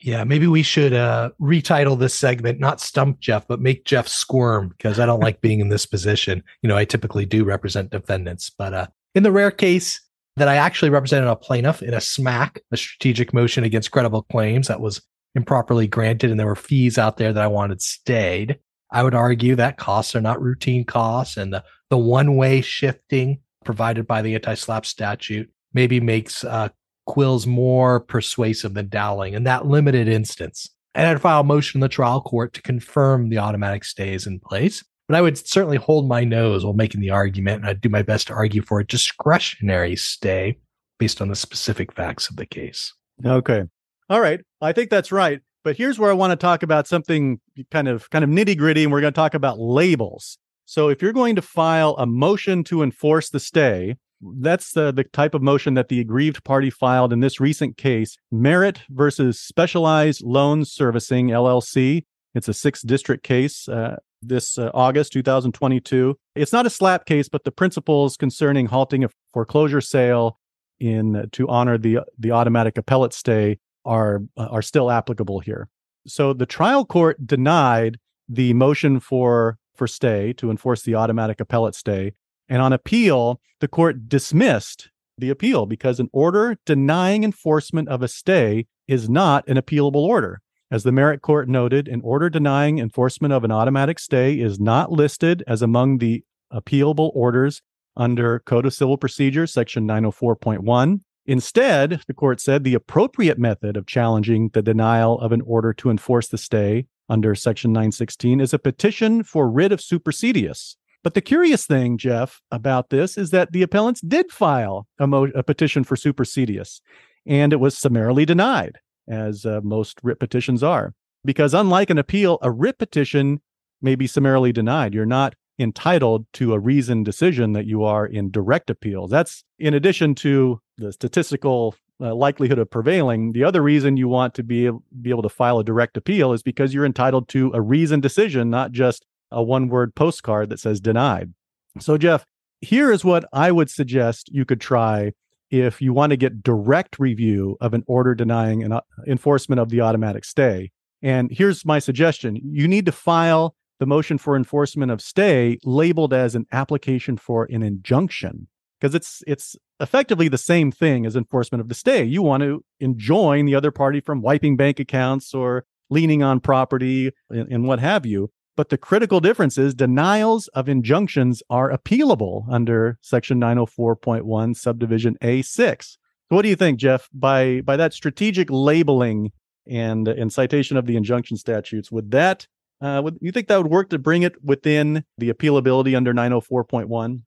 Yeah, 0.00 0.24
maybe 0.24 0.46
we 0.46 0.62
should 0.62 0.94
uh, 0.94 1.30
retitle 1.38 1.98
this 1.98 2.14
segment 2.14 2.60
not 2.60 2.80
"Stump 2.80 3.20
Jeff," 3.20 3.46
but 3.46 3.60
"Make 3.60 3.84
Jeff 3.84 4.08
Squirm" 4.08 4.68
because 4.68 4.98
I 4.98 5.06
don't 5.06 5.20
like 5.20 5.42
being 5.42 5.60
in 5.60 5.68
this 5.68 5.84
position. 5.84 6.42
You 6.62 6.68
know, 6.68 6.76
I 6.76 6.86
typically 6.86 7.26
do 7.26 7.44
represent 7.44 7.90
defendants, 7.90 8.50
but 8.50 8.72
uh, 8.72 8.86
in 9.14 9.22
the 9.22 9.32
rare 9.32 9.50
case 9.50 10.00
that 10.36 10.48
I 10.48 10.56
actually 10.56 10.90
represented 10.90 11.28
a 11.28 11.36
plaintiff 11.36 11.82
in 11.82 11.92
a 11.92 12.00
smack, 12.00 12.60
a 12.70 12.76
strategic 12.76 13.34
motion 13.34 13.64
against 13.64 13.90
credible 13.90 14.22
claims 14.22 14.68
that 14.68 14.80
was 14.80 15.02
improperly 15.34 15.86
granted 15.86 16.30
and 16.30 16.38
there 16.38 16.46
were 16.46 16.56
fees 16.56 16.98
out 16.98 17.16
there 17.16 17.32
that 17.32 17.42
I 17.42 17.48
wanted 17.48 17.80
stayed. 17.80 18.58
I 18.90 19.02
would 19.02 19.14
argue 19.14 19.54
that 19.56 19.78
costs 19.78 20.16
are 20.16 20.20
not 20.20 20.42
routine 20.42 20.84
costs 20.84 21.36
and 21.36 21.52
the, 21.52 21.64
the 21.90 21.98
one 21.98 22.36
way 22.36 22.60
shifting 22.60 23.40
provided 23.64 24.06
by 24.06 24.22
the 24.22 24.34
anti 24.34 24.54
slap 24.54 24.84
statute 24.84 25.50
maybe 25.72 26.00
makes 26.00 26.44
uh, 26.44 26.68
Quiles 27.06 27.46
more 27.46 28.00
persuasive 28.00 28.74
than 28.74 28.88
Dowling 28.88 29.34
in 29.34 29.44
that 29.44 29.66
limited 29.66 30.06
instance. 30.06 30.70
And 30.94 31.06
I'd 31.06 31.20
file 31.20 31.40
a 31.40 31.44
motion 31.44 31.78
in 31.78 31.80
the 31.80 31.88
trial 31.88 32.20
court 32.20 32.52
to 32.54 32.62
confirm 32.62 33.28
the 33.28 33.38
automatic 33.38 33.84
stays 33.84 34.26
in 34.26 34.40
place. 34.40 34.84
But 35.08 35.16
I 35.16 35.22
would 35.22 35.36
certainly 35.36 35.76
hold 35.76 36.06
my 36.06 36.22
nose 36.22 36.64
while 36.64 36.74
making 36.74 37.00
the 37.00 37.10
argument, 37.10 37.62
and 37.62 37.66
I'd 37.66 37.80
do 37.80 37.88
my 37.88 38.02
best 38.02 38.28
to 38.28 38.32
argue 38.32 38.62
for 38.62 38.78
a 38.78 38.86
discretionary 38.86 39.96
stay 39.96 40.58
based 40.98 41.20
on 41.20 41.28
the 41.28 41.34
specific 41.34 41.92
facts 41.92 42.28
of 42.30 42.36
the 42.36 42.46
case. 42.46 42.92
Okay. 43.24 43.64
All 44.10 44.20
right. 44.20 44.40
I 44.60 44.72
think 44.72 44.90
that's 44.90 45.12
right. 45.12 45.40
But 45.62 45.76
here's 45.76 45.98
where 45.98 46.10
I 46.10 46.14
want 46.14 46.32
to 46.32 46.36
talk 46.36 46.64
about 46.64 46.88
something 46.88 47.40
kind 47.70 47.86
of 47.86 48.10
kind 48.10 48.24
of 48.24 48.30
nitty 48.30 48.58
gritty, 48.58 48.82
and 48.82 48.92
we're 48.92 49.00
going 49.00 49.12
to 49.12 49.16
talk 49.16 49.34
about 49.34 49.60
labels. 49.60 50.36
So 50.64 50.88
if 50.88 51.00
you're 51.00 51.12
going 51.12 51.36
to 51.36 51.42
file 51.42 51.94
a 51.96 52.06
motion 52.06 52.64
to 52.64 52.82
enforce 52.82 53.30
the 53.30 53.38
stay, 53.38 53.96
that's 54.20 54.72
the, 54.72 54.92
the 54.92 55.04
type 55.04 55.32
of 55.32 55.42
motion 55.42 55.74
that 55.74 55.88
the 55.88 56.00
aggrieved 56.00 56.42
party 56.44 56.70
filed 56.70 57.12
in 57.12 57.20
this 57.20 57.40
recent 57.40 57.76
case, 57.76 58.16
Merit 58.32 58.80
versus 58.90 59.40
Specialized 59.40 60.22
Loan 60.24 60.64
Servicing 60.64 61.28
LLC. 61.28 62.04
It's 62.34 62.48
a 62.48 62.54
sixth 62.54 62.86
district 62.86 63.22
case. 63.22 63.68
Uh, 63.68 63.96
this 64.22 64.58
uh, 64.58 64.70
August 64.74 65.12
2022. 65.12 66.16
It's 66.34 66.52
not 66.52 66.66
a 66.66 66.70
slap 66.70 67.06
case, 67.06 67.28
but 67.28 67.44
the 67.44 67.52
principles 67.52 68.16
concerning 68.16 68.66
halting 68.66 69.04
a 69.04 69.08
foreclosure 69.32 69.80
sale 69.80 70.38
in 70.78 71.16
uh, 71.16 71.26
to 71.32 71.48
honor 71.48 71.78
the 71.78 72.00
the 72.18 72.32
automatic 72.32 72.76
appellate 72.76 73.14
stay 73.14 73.58
are 73.84 74.22
uh, 74.36 74.46
are 74.46 74.62
still 74.62 74.90
applicable 74.90 75.40
here. 75.40 75.68
So 76.06 76.32
the 76.32 76.46
trial 76.46 76.84
court 76.84 77.26
denied 77.26 77.98
the 78.28 78.54
motion 78.54 79.00
for 79.00 79.58
for 79.74 79.86
stay 79.86 80.32
to 80.34 80.50
enforce 80.50 80.82
the 80.82 80.94
automatic 80.94 81.40
appellate 81.40 81.74
stay, 81.74 82.12
and 82.48 82.60
on 82.60 82.72
appeal, 82.72 83.40
the 83.60 83.68
court 83.68 84.08
dismissed 84.08 84.90
the 85.18 85.30
appeal 85.30 85.66
because 85.66 86.00
an 86.00 86.08
order 86.12 86.56
denying 86.66 87.24
enforcement 87.24 87.88
of 87.88 88.02
a 88.02 88.08
stay 88.08 88.66
is 88.88 89.08
not 89.08 89.46
an 89.48 89.56
appealable 89.56 90.02
order. 90.02 90.40
As 90.70 90.84
the 90.84 90.92
Merit 90.92 91.20
Court 91.20 91.48
noted, 91.48 91.88
an 91.88 92.00
order 92.04 92.30
denying 92.30 92.78
enforcement 92.78 93.34
of 93.34 93.42
an 93.42 93.50
automatic 93.50 93.98
stay 93.98 94.38
is 94.38 94.60
not 94.60 94.92
listed 94.92 95.42
as 95.46 95.62
among 95.62 95.98
the 95.98 96.22
appealable 96.52 97.10
orders 97.14 97.60
under 97.96 98.38
Code 98.40 98.66
of 98.66 98.74
Civil 98.74 98.96
Procedure, 98.96 99.46
Section 99.46 99.86
904.1. 99.86 101.00
Instead, 101.30 102.02
the 102.08 102.12
court 102.12 102.40
said 102.40 102.64
the 102.64 102.74
appropriate 102.74 103.38
method 103.38 103.76
of 103.76 103.86
challenging 103.86 104.48
the 104.48 104.62
denial 104.62 105.20
of 105.20 105.30
an 105.30 105.40
order 105.42 105.72
to 105.72 105.88
enforce 105.88 106.26
the 106.26 106.36
stay 106.36 106.86
under 107.08 107.36
Section 107.36 107.72
916 107.72 108.40
is 108.40 108.52
a 108.52 108.58
petition 108.58 109.22
for 109.22 109.48
writ 109.48 109.70
of 109.70 109.78
supersedeas. 109.78 110.74
But 111.04 111.14
the 111.14 111.20
curious 111.20 111.66
thing, 111.66 111.98
Jeff, 111.98 112.42
about 112.50 112.90
this 112.90 113.16
is 113.16 113.30
that 113.30 113.52
the 113.52 113.62
appellants 113.62 114.00
did 114.00 114.32
file 114.32 114.88
a, 114.98 115.06
mo- 115.06 115.30
a 115.32 115.44
petition 115.44 115.84
for 115.84 115.94
supersedeas, 115.94 116.80
and 117.24 117.52
it 117.52 117.60
was 117.60 117.78
summarily 117.78 118.24
denied, 118.24 118.80
as 119.08 119.46
uh, 119.46 119.60
most 119.62 120.00
writ 120.02 120.18
petitions 120.18 120.64
are. 120.64 120.94
Because 121.24 121.54
unlike 121.54 121.90
an 121.90 121.98
appeal, 121.98 122.40
a 122.42 122.50
writ 122.50 122.76
petition 122.76 123.40
may 123.80 123.94
be 123.94 124.08
summarily 124.08 124.52
denied. 124.52 124.94
You're 124.94 125.06
not 125.06 125.36
entitled 125.60 126.26
to 126.32 126.54
a 126.54 126.58
reasoned 126.58 127.04
decision 127.04 127.52
that 127.52 127.66
you 127.66 127.84
are 127.84 128.06
in 128.06 128.30
direct 128.30 128.70
appeals. 128.70 129.10
That's 129.10 129.44
in 129.58 129.74
addition 129.74 130.14
to 130.16 130.60
the 130.78 130.92
statistical 130.92 131.74
uh, 132.00 132.14
likelihood 132.14 132.58
of 132.58 132.70
prevailing. 132.70 133.32
The 133.32 133.44
other 133.44 133.62
reason 133.62 133.96
you 133.96 134.08
want 134.08 134.34
to 134.34 134.42
be, 134.42 134.70
be 135.02 135.10
able 135.10 135.22
to 135.22 135.28
file 135.28 135.58
a 135.58 135.64
direct 135.64 135.96
appeal 135.96 136.32
is 136.32 136.42
because 136.42 136.72
you're 136.72 136.86
entitled 136.86 137.28
to 137.28 137.52
a 137.52 137.60
reasoned 137.60 138.02
decision, 138.02 138.48
not 138.48 138.72
just 138.72 139.04
a 139.30 139.42
one 139.42 139.68
word 139.68 139.94
postcard 139.94 140.48
that 140.48 140.60
says 140.60 140.80
denied. 140.80 141.34
So, 141.78 141.98
Jeff, 141.98 142.24
here 142.60 142.90
is 142.90 143.04
what 143.04 143.24
I 143.32 143.52
would 143.52 143.70
suggest 143.70 144.30
you 144.32 144.44
could 144.44 144.60
try 144.60 145.12
if 145.50 145.82
you 145.82 145.92
want 145.92 146.10
to 146.10 146.16
get 146.16 146.42
direct 146.42 146.98
review 146.98 147.56
of 147.60 147.74
an 147.74 147.84
order 147.86 148.14
denying 148.14 148.62
an 148.62 148.72
uh, 148.72 148.80
enforcement 149.06 149.60
of 149.60 149.68
the 149.68 149.80
automatic 149.80 150.24
stay. 150.24 150.70
And 151.02 151.30
here's 151.30 151.64
my 151.64 151.78
suggestion 151.78 152.40
you 152.42 152.68
need 152.68 152.86
to 152.86 152.92
file 152.92 153.54
the 153.80 153.86
motion 153.86 154.18
for 154.18 154.36
enforcement 154.36 154.92
of 154.92 155.00
stay 155.00 155.58
labeled 155.64 156.12
as 156.12 156.34
an 156.36 156.46
application 156.52 157.16
for 157.16 157.48
an 157.50 157.62
injunction 157.62 158.46
because 158.78 158.94
it's 158.94 159.22
it's 159.26 159.56
effectively 159.80 160.28
the 160.28 160.38
same 160.38 160.70
thing 160.70 161.06
as 161.06 161.16
enforcement 161.16 161.60
of 161.60 161.68
the 161.68 161.74
stay. 161.74 162.04
You 162.04 162.22
want 162.22 162.42
to 162.42 162.62
enjoin 162.78 163.46
the 163.46 163.54
other 163.54 163.70
party 163.70 164.00
from 164.00 164.20
wiping 164.20 164.56
bank 164.56 164.78
accounts 164.78 165.34
or 165.34 165.64
leaning 165.88 166.22
on 166.22 166.40
property 166.40 167.10
and, 167.30 167.50
and 167.50 167.66
what 167.66 167.80
have 167.80 168.06
you. 168.06 168.30
But 168.54 168.68
the 168.68 168.78
critical 168.78 169.20
difference 169.20 169.56
is 169.56 169.74
denials 169.74 170.48
of 170.48 170.68
injunctions 170.68 171.42
are 171.48 171.70
appealable 171.70 172.44
under 172.50 172.98
section 173.00 173.40
904.1 173.40 174.54
subdivision 174.56 175.16
A6. 175.22 175.82
So 175.82 176.36
what 176.36 176.42
do 176.42 176.48
you 176.48 176.56
think, 176.56 176.78
Jeff? 176.78 177.08
By 177.14 177.62
by 177.62 177.78
that 177.78 177.94
strategic 177.94 178.50
labeling 178.50 179.32
and 179.66 180.06
and 180.06 180.30
citation 180.30 180.76
of 180.76 180.84
the 180.84 180.96
injunction 180.96 181.38
statutes, 181.38 181.90
would 181.90 182.10
that 182.10 182.46
uh, 182.80 183.00
would 183.02 183.18
you 183.20 183.32
think 183.32 183.48
that 183.48 183.58
would 183.58 183.70
work 183.70 183.90
to 183.90 183.98
bring 183.98 184.22
it 184.22 184.42
within 184.42 185.04
the 185.18 185.32
appealability 185.32 185.96
under 185.96 186.14
904.1? 186.14 187.22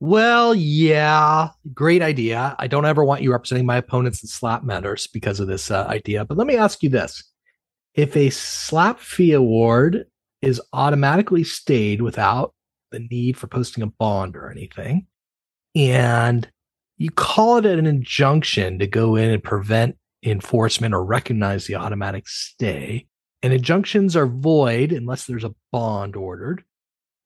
Well, 0.00 0.52
yeah, 0.54 1.50
great 1.72 2.02
idea. 2.02 2.56
I 2.58 2.66
don't 2.66 2.86
ever 2.86 3.04
want 3.04 3.22
you 3.22 3.30
representing 3.30 3.66
my 3.66 3.76
opponents 3.76 4.20
in 4.22 4.28
slap 4.28 4.64
matters 4.64 5.06
because 5.06 5.38
of 5.38 5.46
this 5.46 5.70
uh, 5.70 5.86
idea. 5.88 6.24
But 6.24 6.36
let 6.36 6.48
me 6.48 6.56
ask 6.56 6.82
you 6.82 6.88
this: 6.88 7.22
If 7.94 8.16
a 8.16 8.30
slap 8.30 8.98
fee 8.98 9.32
award 9.32 10.06
is 10.40 10.60
automatically 10.72 11.44
stayed 11.44 12.02
without 12.02 12.52
the 12.90 12.98
need 12.98 13.36
for 13.36 13.46
posting 13.46 13.84
a 13.84 13.86
bond 13.86 14.34
or 14.34 14.50
anything, 14.50 15.06
and 15.76 16.50
you 16.98 17.10
call 17.10 17.58
it 17.58 17.66
an 17.66 17.86
injunction 17.86 18.80
to 18.80 18.88
go 18.88 19.14
in 19.14 19.30
and 19.30 19.42
prevent 19.42 19.96
enforcement 20.24 20.94
or 20.94 21.04
recognize 21.04 21.66
the 21.66 21.76
automatic 21.76 22.28
stay, 22.28 23.06
and 23.42 23.52
injunctions 23.52 24.16
are 24.16 24.26
void 24.26 24.92
unless 24.92 25.26
there's 25.26 25.44
a 25.44 25.54
bond 25.70 26.16
ordered, 26.16 26.64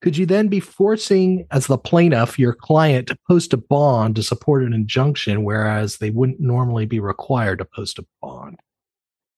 could 0.02 0.16
you 0.16 0.26
then 0.26 0.48
be 0.48 0.60
forcing, 0.60 1.46
as 1.50 1.66
the 1.66 1.78
plaintiff, 1.78 2.38
your 2.38 2.52
client 2.52 3.08
to 3.08 3.18
post 3.28 3.52
a 3.52 3.56
bond 3.56 4.16
to 4.16 4.22
support 4.22 4.62
an 4.62 4.72
injunction, 4.72 5.42
whereas 5.42 5.98
they 5.98 6.10
wouldn't 6.10 6.40
normally 6.40 6.86
be 6.86 7.00
required 7.00 7.58
to 7.58 7.64
post 7.64 7.98
a 7.98 8.04
bond? 8.20 8.60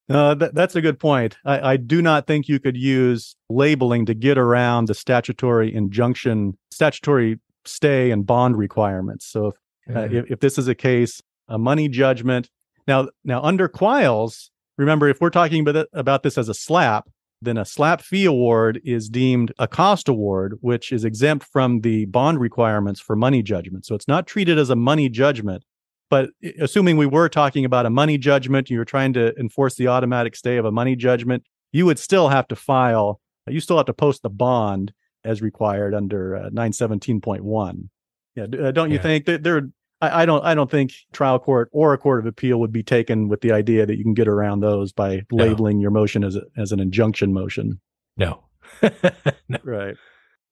Uh, 0.09 0.35
th- 0.35 0.51
that's 0.53 0.75
a 0.75 0.81
good 0.81 0.99
point. 0.99 1.37
I-, 1.45 1.73
I 1.73 1.77
do 1.77 2.01
not 2.01 2.27
think 2.27 2.47
you 2.47 2.59
could 2.59 2.75
use 2.75 3.35
labeling 3.49 4.05
to 4.07 4.13
get 4.13 4.37
around 4.37 4.87
the 4.87 4.93
statutory 4.93 5.73
injunction, 5.73 6.57
statutory 6.71 7.39
stay 7.65 8.11
and 8.11 8.25
bond 8.25 8.57
requirements. 8.57 9.25
So 9.25 9.53
if, 9.87 9.95
uh, 9.95 10.07
if, 10.11 10.31
if 10.31 10.39
this 10.39 10.57
is 10.57 10.67
a 10.67 10.75
case, 10.75 11.21
a 11.47 11.57
money 11.57 11.87
judgment. 11.87 12.49
Now, 12.87 13.09
now 13.23 13.41
under 13.41 13.67
Quiles, 13.67 14.51
remember 14.79 15.09
if 15.09 15.21
we're 15.21 15.29
talking 15.29 15.67
about, 15.67 15.87
about 15.93 16.23
this 16.23 16.37
as 16.37 16.49
a 16.49 16.53
slap, 16.53 17.09
then 17.41 17.57
a 17.57 17.65
slap 17.65 18.01
fee 18.01 18.25
award 18.25 18.81
is 18.83 19.09
deemed 19.09 19.53
a 19.59 19.67
cost 19.67 20.09
award, 20.09 20.57
which 20.61 20.91
is 20.91 21.05
exempt 21.05 21.45
from 21.45 21.81
the 21.81 22.05
bond 22.05 22.39
requirements 22.39 22.99
for 22.99 23.15
money 23.15 23.43
judgment. 23.43 23.85
So 23.85 23.95
it's 23.95 24.07
not 24.07 24.25
treated 24.25 24.57
as 24.57 24.69
a 24.69 24.75
money 24.75 25.09
judgment. 25.09 25.63
But 26.09 26.31
assuming 26.59 26.97
we 26.97 27.05
were 27.05 27.29
talking 27.29 27.65
about 27.65 27.85
a 27.85 27.89
money 27.89 28.17
judgment, 28.17 28.69
you 28.69 28.79
were 28.79 28.85
trying 28.85 29.13
to 29.13 29.37
enforce 29.39 29.75
the 29.75 29.87
automatic 29.87 30.35
stay 30.35 30.57
of 30.57 30.65
a 30.65 30.71
money 30.71 30.95
judgment, 30.95 31.43
you 31.71 31.85
would 31.85 31.99
still 31.99 32.29
have 32.29 32.47
to 32.47 32.55
file, 32.55 33.21
you 33.47 33.59
still 33.59 33.77
have 33.77 33.85
to 33.85 33.93
post 33.93 34.23
the 34.23 34.29
bond 34.29 34.91
as 35.23 35.41
required 35.41 35.93
under 35.93 36.35
uh, 36.35 36.49
917.1. 36.49 37.89
Yeah, 38.35 38.43
uh, 38.43 38.71
don't 38.71 38.89
you 38.89 38.95
yeah. 38.95 39.01
think 39.01 39.25
that 39.25 39.43
there 39.43 39.69
I, 40.01 40.23
I, 40.23 40.25
don't 40.25 40.43
I 40.43 40.55
don't 40.55 40.71
think 40.71 40.93
trial 41.11 41.39
court 41.39 41.69
or 41.71 41.93
a 41.93 41.97
court 41.97 42.19
of 42.19 42.25
appeal 42.25 42.59
would 42.59 42.71
be 42.71 42.83
taken 42.83 43.27
with 43.27 43.41
the 43.41 43.51
idea 43.51 43.85
that 43.85 43.97
you 43.97 44.03
can 44.03 44.13
get 44.13 44.27
around 44.27 44.61
those 44.61 44.91
by 44.91 45.23
no. 45.31 45.43
labeling 45.43 45.79
your 45.79 45.91
motion 45.91 46.23
as 46.23 46.35
a, 46.35 46.43
as 46.57 46.71
an 46.71 46.79
injunction 46.79 47.33
motion. 47.33 47.79
No. 48.17 48.43
no. 48.81 49.57
Right. 49.63 49.95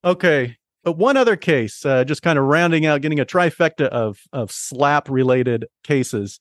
Okay. 0.04 0.56
But 0.84 0.92
one 0.92 1.16
other 1.16 1.36
case, 1.36 1.84
uh, 1.84 2.04
just 2.04 2.22
kind 2.22 2.38
of 2.38 2.44
rounding 2.44 2.86
out, 2.86 3.02
getting 3.02 3.20
a 3.20 3.26
trifecta 3.26 3.86
of 3.88 4.20
of 4.32 4.50
slap 4.50 5.08
related 5.10 5.66
cases. 5.82 6.38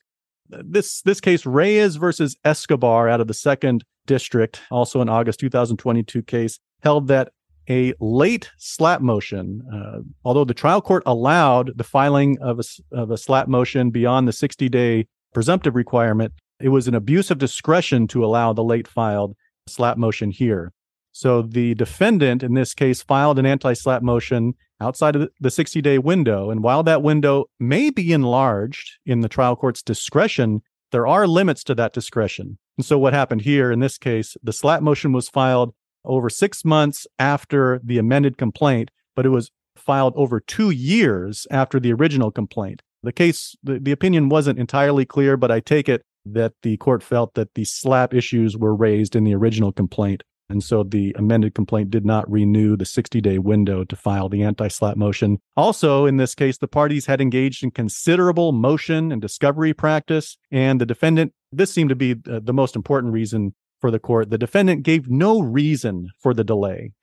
This 0.49 1.01
this 1.01 1.19
case, 1.19 1.45
Reyes 1.45 1.97
versus 1.97 2.37
Escobar, 2.45 3.09
out 3.09 3.19
of 3.19 3.27
the 3.27 3.33
second 3.33 3.83
district, 4.05 4.61
also 4.71 5.01
an 5.01 5.09
August 5.09 5.39
2022 5.39 6.21
case, 6.23 6.59
held 6.81 7.07
that 7.07 7.33
a 7.69 7.93
late 7.99 8.49
slap 8.57 9.01
motion, 9.01 9.61
uh, 9.73 9.99
although 10.23 10.45
the 10.45 10.53
trial 10.53 10.81
court 10.81 11.03
allowed 11.05 11.71
the 11.75 11.83
filing 11.83 12.37
of 12.41 12.59
a, 12.59 12.63
of 12.95 13.11
a 13.11 13.17
SLAPP 13.17 13.47
motion 13.47 13.89
beyond 13.89 14.27
the 14.27 14.33
60 14.33 14.69
day 14.69 15.07
presumptive 15.33 15.75
requirement, 15.75 16.33
it 16.59 16.69
was 16.69 16.87
an 16.87 16.95
abuse 16.95 17.29
of 17.29 17.37
discretion 17.37 18.07
to 18.07 18.25
allow 18.25 18.53
the 18.53 18.63
late 18.63 18.87
filed 18.87 19.35
slap 19.67 19.97
motion 19.97 20.31
here. 20.31 20.71
So 21.11 21.41
the 21.41 21.73
defendant 21.75 22.43
in 22.43 22.53
this 22.53 22.73
case 22.73 23.01
filed 23.01 23.39
an 23.39 23.45
anti 23.45 23.73
slap 23.73 24.01
motion 24.01 24.53
outside 24.79 25.15
of 25.15 25.29
the 25.39 25.51
60 25.51 25.81
day 25.81 25.97
window. 25.97 26.51
And 26.51 26.63
while 26.63 26.83
that 26.83 27.01
window 27.01 27.45
may 27.59 27.89
be 27.89 28.13
enlarged 28.13 28.97
in 29.05 29.21
the 29.21 29.29
trial 29.29 29.55
court's 29.55 29.81
discretion, 29.81 30.61
there 30.91 31.07
are 31.07 31.27
limits 31.27 31.63
to 31.65 31.75
that 31.75 31.93
discretion. 31.93 32.57
And 32.77 32.85
so 32.85 32.99
what 32.99 33.13
happened 33.13 33.41
here 33.41 33.71
in 33.71 33.79
this 33.79 33.97
case, 33.97 34.37
the 34.43 34.53
slap 34.53 34.81
motion 34.81 35.11
was 35.11 35.27
filed 35.27 35.73
over 36.03 36.29
six 36.29 36.63
months 36.63 37.07
after 37.19 37.79
the 37.83 37.97
amended 37.97 38.37
complaint, 38.37 38.91
but 39.15 39.25
it 39.25 39.29
was 39.29 39.51
filed 39.75 40.13
over 40.15 40.39
two 40.39 40.69
years 40.69 41.47
after 41.51 41.79
the 41.79 41.93
original 41.93 42.31
complaint. 42.31 42.81
The 43.03 43.11
case, 43.11 43.55
the, 43.63 43.79
the 43.79 43.91
opinion 43.91 44.29
wasn't 44.29 44.59
entirely 44.59 45.05
clear, 45.05 45.37
but 45.37 45.51
I 45.51 45.59
take 45.59 45.87
it 45.87 46.01
that 46.25 46.53
the 46.63 46.77
court 46.77 47.03
felt 47.03 47.35
that 47.35 47.53
the 47.53 47.63
slap 47.63 48.13
issues 48.13 48.57
were 48.57 48.75
raised 48.75 49.15
in 49.15 49.23
the 49.23 49.35
original 49.35 49.71
complaint. 49.71 50.23
And 50.49 50.63
so 50.63 50.83
the 50.83 51.13
amended 51.17 51.53
complaint 51.53 51.91
did 51.91 52.05
not 52.05 52.29
renew 52.31 52.77
the 52.77 52.85
60 52.85 53.19
day 53.19 53.37
window 53.37 53.83
to 53.83 53.95
file 53.95 54.29
the 54.29 54.43
anti 54.43 54.69
slap 54.69 54.95
motion. 54.95 55.39
Also, 55.57 56.05
in 56.05 56.17
this 56.17 56.35
case, 56.35 56.57
the 56.57 56.69
parties 56.69 57.05
had 57.05 57.19
engaged 57.19 57.63
in 57.63 57.71
considerable 57.71 58.53
motion 58.53 59.11
and 59.11 59.21
discovery 59.21 59.73
practice. 59.73 60.37
And 60.49 60.79
the 60.79 60.85
defendant, 60.85 61.33
this 61.51 61.73
seemed 61.73 61.89
to 61.89 61.95
be 61.95 62.13
the 62.13 62.53
most 62.53 62.75
important 62.75 63.13
reason 63.13 63.55
for 63.79 63.91
the 63.91 63.99
court, 63.99 64.29
the 64.29 64.37
defendant 64.37 64.83
gave 64.83 65.09
no 65.09 65.41
reason 65.41 66.09
for 66.19 66.33
the 66.33 66.43
delay, 66.43 66.93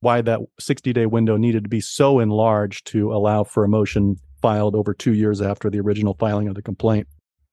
why 0.00 0.22
that 0.22 0.40
60 0.58 0.92
day 0.92 1.06
window 1.06 1.36
needed 1.36 1.64
to 1.64 1.68
be 1.68 1.80
so 1.80 2.18
enlarged 2.18 2.86
to 2.88 3.12
allow 3.12 3.44
for 3.44 3.64
a 3.64 3.68
motion 3.68 4.16
filed 4.40 4.74
over 4.74 4.92
two 4.92 5.12
years 5.12 5.40
after 5.40 5.70
the 5.70 5.80
original 5.80 6.14
filing 6.18 6.48
of 6.48 6.54
the 6.54 6.62
complaint. 6.62 7.06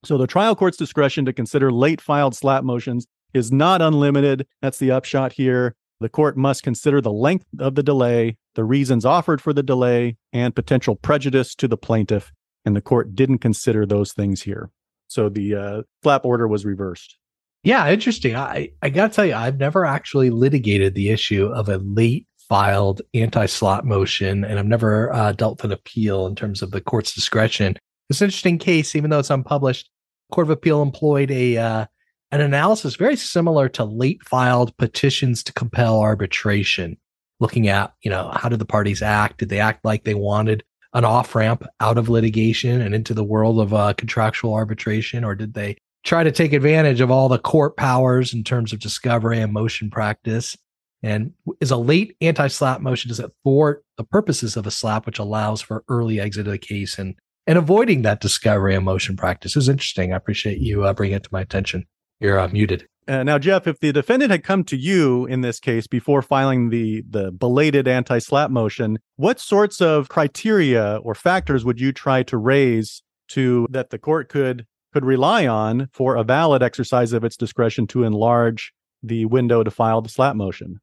So 0.03 0.17
the 0.17 0.27
trial 0.27 0.55
court's 0.55 0.77
discretion 0.77 1.25
to 1.25 1.33
consider 1.33 1.71
late 1.71 2.01
filed 2.01 2.35
slap 2.35 2.63
motions 2.63 3.05
is 3.33 3.51
not 3.51 3.81
unlimited. 3.81 4.47
That's 4.61 4.79
the 4.79 4.91
upshot 4.91 5.33
here. 5.33 5.75
The 5.99 6.09
court 6.09 6.37
must 6.37 6.63
consider 6.63 7.01
the 7.01 7.11
length 7.11 7.45
of 7.59 7.75
the 7.75 7.83
delay, 7.83 8.37
the 8.55 8.63
reasons 8.63 9.05
offered 9.05 9.41
for 9.41 9.51
the 9.51 9.63
delay, 9.63 10.15
and 10.31 10.55
potential 10.55 10.95
prejudice 10.95 11.53
to 11.55 11.67
the 11.67 11.77
plaintiff. 11.77 12.31
And 12.63 12.75
the 12.75 12.81
court 12.81 13.15
didn't 13.15 13.39
consider 13.39 13.85
those 13.85 14.13
things 14.13 14.43
here. 14.43 14.69
So 15.07 15.27
the 15.27 15.55
uh, 15.55 15.81
SLAPP 16.03 16.23
order 16.23 16.47
was 16.47 16.65
reversed. 16.65 17.17
Yeah, 17.63 17.89
interesting. 17.91 18.35
I, 18.35 18.71
I 18.81 18.89
got 18.89 19.11
to 19.11 19.15
tell 19.15 19.25
you, 19.25 19.33
I've 19.33 19.57
never 19.57 19.85
actually 19.85 20.29
litigated 20.29 20.95
the 20.95 21.09
issue 21.09 21.47
of 21.47 21.67
a 21.67 21.77
late 21.77 22.25
filed 22.47 23.01
anti 23.13 23.45
slot 23.45 23.85
motion, 23.85 24.43
and 24.43 24.57
I've 24.57 24.65
never 24.65 25.13
uh, 25.13 25.33
dealt 25.33 25.57
with 25.57 25.65
an 25.65 25.71
appeal 25.71 26.25
in 26.25 26.35
terms 26.35 26.61
of 26.61 26.71
the 26.71 26.81
court's 26.81 27.13
discretion. 27.13 27.77
It's 28.09 28.21
an 28.21 28.25
interesting 28.25 28.57
case, 28.57 28.95
even 28.95 29.09
though 29.09 29.19
it's 29.19 29.29
unpublished. 29.29 29.89
Court 30.31 30.47
of 30.47 30.51
Appeal 30.51 30.81
employed 30.81 31.31
a 31.31 31.57
uh, 31.57 31.85
an 32.31 32.41
analysis 32.41 32.95
very 32.95 33.15
similar 33.15 33.67
to 33.69 33.83
late 33.83 34.23
filed 34.23 34.75
petitions 34.77 35.43
to 35.43 35.53
compel 35.53 35.99
arbitration, 35.99 36.97
looking 37.39 37.67
at, 37.67 37.93
you 38.03 38.11
know, 38.11 38.31
how 38.33 38.49
did 38.49 38.59
the 38.59 38.65
parties 38.65 39.01
act? 39.01 39.39
Did 39.39 39.49
they 39.49 39.59
act 39.59 39.83
like 39.83 40.03
they 40.03 40.13
wanted 40.13 40.63
an 40.93 41.05
off 41.05 41.35
ramp 41.35 41.65
out 41.79 41.97
of 41.97 42.09
litigation 42.09 42.81
and 42.81 42.93
into 42.95 43.13
the 43.13 43.23
world 43.23 43.59
of 43.59 43.73
uh, 43.73 43.93
contractual 43.93 44.53
arbitration, 44.53 45.23
or 45.23 45.35
did 45.35 45.53
they 45.53 45.77
try 46.03 46.23
to 46.23 46.31
take 46.31 46.53
advantage 46.53 47.01
of 47.01 47.11
all 47.11 47.29
the 47.29 47.39
court 47.39 47.77
powers 47.77 48.33
in 48.33 48.43
terms 48.43 48.73
of 48.73 48.79
discovery 48.79 49.39
and 49.39 49.53
motion 49.53 49.89
practice? 49.89 50.57
And 51.01 51.33
is 51.61 51.71
a 51.71 51.77
late 51.77 52.17
anti-slap 52.19 52.81
motion 52.81 53.07
does 53.07 53.19
it 53.19 53.31
thwart 53.43 53.85
the 53.97 54.03
purposes 54.03 54.57
of 54.57 54.67
a 54.67 54.71
slap 54.71 55.05
which 55.05 55.19
allows 55.19 55.61
for 55.61 55.83
early 55.87 56.19
exit 56.19 56.45
of 56.45 56.51
the 56.51 56.57
case 56.57 56.99
and 56.99 57.15
and 57.47 57.57
avoiding 57.57 58.03
that 58.03 58.21
discovery 58.21 58.75
and 58.75 58.85
motion 58.85 59.17
practice 59.17 59.55
is 59.55 59.69
interesting. 59.69 60.13
I 60.13 60.17
appreciate 60.17 60.59
you 60.59 60.83
uh, 60.83 60.93
bringing 60.93 61.15
it 61.15 61.23
to 61.23 61.29
my 61.31 61.41
attention. 61.41 61.87
You're 62.19 62.37
uh, 62.37 62.47
muted. 62.49 62.85
Uh, 63.07 63.23
now, 63.23 63.39
Jeff, 63.39 63.65
if 63.65 63.79
the 63.79 63.91
defendant 63.91 64.29
had 64.29 64.43
come 64.43 64.63
to 64.65 64.77
you 64.77 65.25
in 65.25 65.41
this 65.41 65.59
case 65.59 65.87
before 65.87 66.21
filing 66.21 66.69
the 66.69 67.03
the 67.09 67.31
belated 67.31 67.87
anti-slap 67.87 68.51
motion, 68.51 68.99
what 69.15 69.39
sorts 69.39 69.81
of 69.81 70.09
criteria 70.09 70.97
or 70.97 71.15
factors 71.15 71.65
would 71.65 71.79
you 71.79 71.91
try 71.91 72.21
to 72.23 72.37
raise 72.37 73.01
to 73.29 73.67
that 73.71 73.89
the 73.89 73.97
court 73.97 74.29
could 74.29 74.67
could 74.93 75.05
rely 75.05 75.47
on 75.47 75.89
for 75.93 76.15
a 76.15 76.23
valid 76.23 76.63
exercise 76.63 77.13
of 77.13 77.23
its 77.23 77.37
discretion 77.37 77.87
to 77.87 78.03
enlarge 78.03 78.73
the 79.03 79.25
window 79.25 79.63
to 79.63 79.71
file 79.71 80.01
the 80.01 80.09
slap 80.09 80.35
motion? 80.35 80.79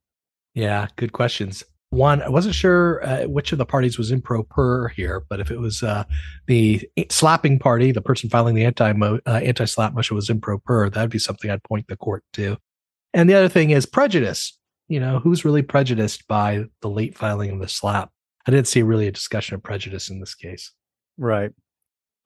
Yeah, 0.55 0.89
good 0.97 1.13
questions. 1.13 1.63
One, 1.91 2.21
I 2.21 2.29
wasn't 2.29 2.55
sure 2.55 3.07
uh, 3.07 3.25
which 3.25 3.53
of 3.53 3.59
the 3.59 3.67
parties 3.67 3.97
was 3.97 4.11
improper 4.11 4.93
here, 4.97 5.25
but 5.29 5.39
if 5.39 5.51
it 5.51 5.59
was 5.59 5.83
uh, 5.83 6.05
the 6.47 6.89
slapping 7.11 7.59
party, 7.59 7.93
the 7.93 8.01
person 8.01 8.29
filing 8.29 8.55
the 8.55 8.65
anti 8.65 8.91
uh, 8.91 9.21
anti 9.27 9.65
slap 9.65 9.95
motion 9.95 10.17
was 10.17 10.29
improper, 10.29 10.91
that'd 10.91 11.11
be 11.11 11.19
something 11.19 11.51
I'd 11.51 11.63
point 11.63 11.87
the 11.89 11.97
court 11.97 12.25
to. 12.35 12.57
And 13.15 13.31
the 13.31 13.35
other 13.35 13.49
thing 13.49 13.71
is 13.71 13.87
prejudice. 13.87 14.59
You 14.89 15.01
know, 15.01 15.19
who's 15.19 15.45
really 15.45 15.63
prejudiced 15.63 16.27
by 16.29 16.65
the 16.81 16.91
late 16.91 17.17
filing 17.17 17.51
of 17.51 17.61
the 17.61 17.69
slap? 17.69 18.11
I 18.47 18.51
didn't 18.51 18.69
see 18.69 18.83
really 18.83 19.09
a 19.09 19.13
discussion 19.13 19.55
of 19.55 19.63
prejudice 19.63 20.09
in 20.09 20.21
this 20.21 20.35
case. 20.35 20.73
Right. 21.19 21.51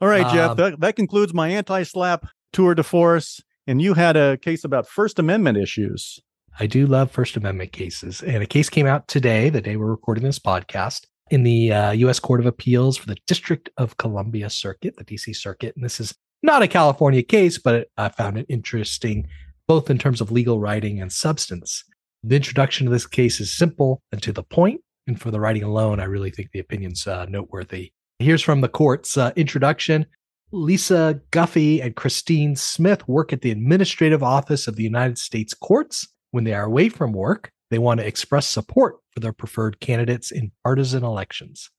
All 0.01 0.09
right, 0.09 0.33
Jeff. 0.33 0.51
Um, 0.53 0.57
that, 0.57 0.81
that 0.81 0.97
concludes 0.97 1.35
my 1.35 1.49
anti 1.49 1.83
slap 1.83 2.27
tour 2.53 2.75
de 2.75 2.83
force. 2.83 3.43
And 3.67 3.81
you 3.81 3.95
had 3.95 4.17
a 4.17 4.37
case 4.39 4.65
about 4.65 4.89
First 4.89 5.19
Amendment 5.19 5.59
issues. 5.59 6.19
I 6.59 6.67
do 6.67 6.87
love 6.87 7.11
First 7.11 7.37
Amendment 7.37 7.73
cases. 7.73 8.23
And 8.23 8.43
a 8.43 8.47
case 8.47 8.69
came 8.69 8.87
out 8.87 9.07
today, 9.07 9.51
the 9.51 9.61
day 9.61 9.77
we're 9.77 9.87
recording 9.87 10.25
this 10.25 10.39
podcast, 10.39 11.07
in 11.31 11.45
the 11.45 11.73
uh, 11.73 11.91
U.S. 11.93 12.19
Court 12.19 12.41
of 12.41 12.47
Appeals 12.47 12.97
for 12.97 13.07
the 13.07 13.19
District 13.27 13.71
of 13.77 13.97
Columbia 13.99 14.51
Circuit, 14.51 14.97
the 14.97 15.05
D.C. 15.05 15.33
Circuit. 15.35 15.75
And 15.77 15.85
this 15.85 16.01
is 16.01 16.15
not 16.43 16.63
a 16.63 16.69
California 16.69 17.23
case, 17.23 17.59
but 17.59 17.89
I 17.97 18.09
found 18.09 18.39
it 18.39 18.47
interesting, 18.49 19.29
both 19.69 19.91
in 19.91 19.99
terms 19.99 20.21
of 20.21 20.33
legal 20.33 20.59
writing 20.59 21.01
and 21.01 21.13
substance. 21.13 21.85
The 22.25 22.37
introduction 22.37 22.87
to 22.87 22.91
this 22.91 23.07
case 23.07 23.41
is 23.41 23.53
simple 23.53 24.03
and 24.11 24.23
to 24.23 24.33
the 24.33 24.43
point, 24.43 24.81
and 25.07 25.21
for 25.21 25.31
the 25.31 25.41
writing 25.41 25.63
alone, 25.63 26.01
I 26.01 26.05
really 26.05 26.31
think 26.31 26.51
the 26.51 26.59
opinion's 26.59 27.07
uh, 27.07 27.27
noteworthy. 27.27 27.93
Here's 28.21 28.43
from 28.43 28.61
the 28.61 28.69
court's 28.69 29.17
uh, 29.17 29.33
introduction. 29.35 30.05
Lisa 30.53 31.23
Guffey 31.31 31.81
and 31.81 31.97
Christine 31.97 32.55
Smith 32.55 33.09
work 33.09 33.33
at 33.33 33.41
the 33.41 33.51
Administrative 33.51 34.23
Office 34.23 34.69
of 34.69 34.77
the 34.77 34.83
United 34.83 35.17
States 35.17 35.55
Courts 35.55 36.07
when 36.31 36.45
they 36.45 36.53
are 36.53 36.65
away 36.65 36.91
from 36.91 37.15
work, 37.15 37.51
they 37.71 37.79
want 37.79 37.99
to 37.99 38.07
express 38.07 38.47
support 38.47 38.97
for 39.11 39.21
their 39.21 39.33
preferred 39.33 39.81
candidates 39.81 40.31
in 40.31 40.53
partisan 40.63 41.03
elections. 41.03 41.71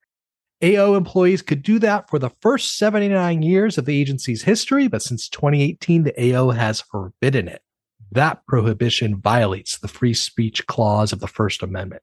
AO 0.64 0.96
employees 0.96 1.44
could 1.44 1.62
do 1.62 1.78
that 1.78 2.10
for 2.10 2.18
the 2.18 2.32
first 2.42 2.76
79 2.76 3.44
years 3.44 3.78
of 3.78 3.86
the 3.86 4.00
agency's 4.00 4.42
history, 4.42 4.88
but 4.88 5.04
since 5.04 5.30
2018, 5.30 6.04
the 6.04 6.36
AO 6.36 6.50
has 6.50 6.82
forbidden 6.82 7.48
it. 7.48 7.62
That 8.12 8.46
prohibition 8.48 9.22
violates 9.22 9.78
the 9.78 9.88
free 9.88 10.16
speech 10.16 10.66
clause 10.66 11.14
of 11.14 11.20
the 11.20 11.28
First 11.28 11.62
Amendment. 11.62 12.02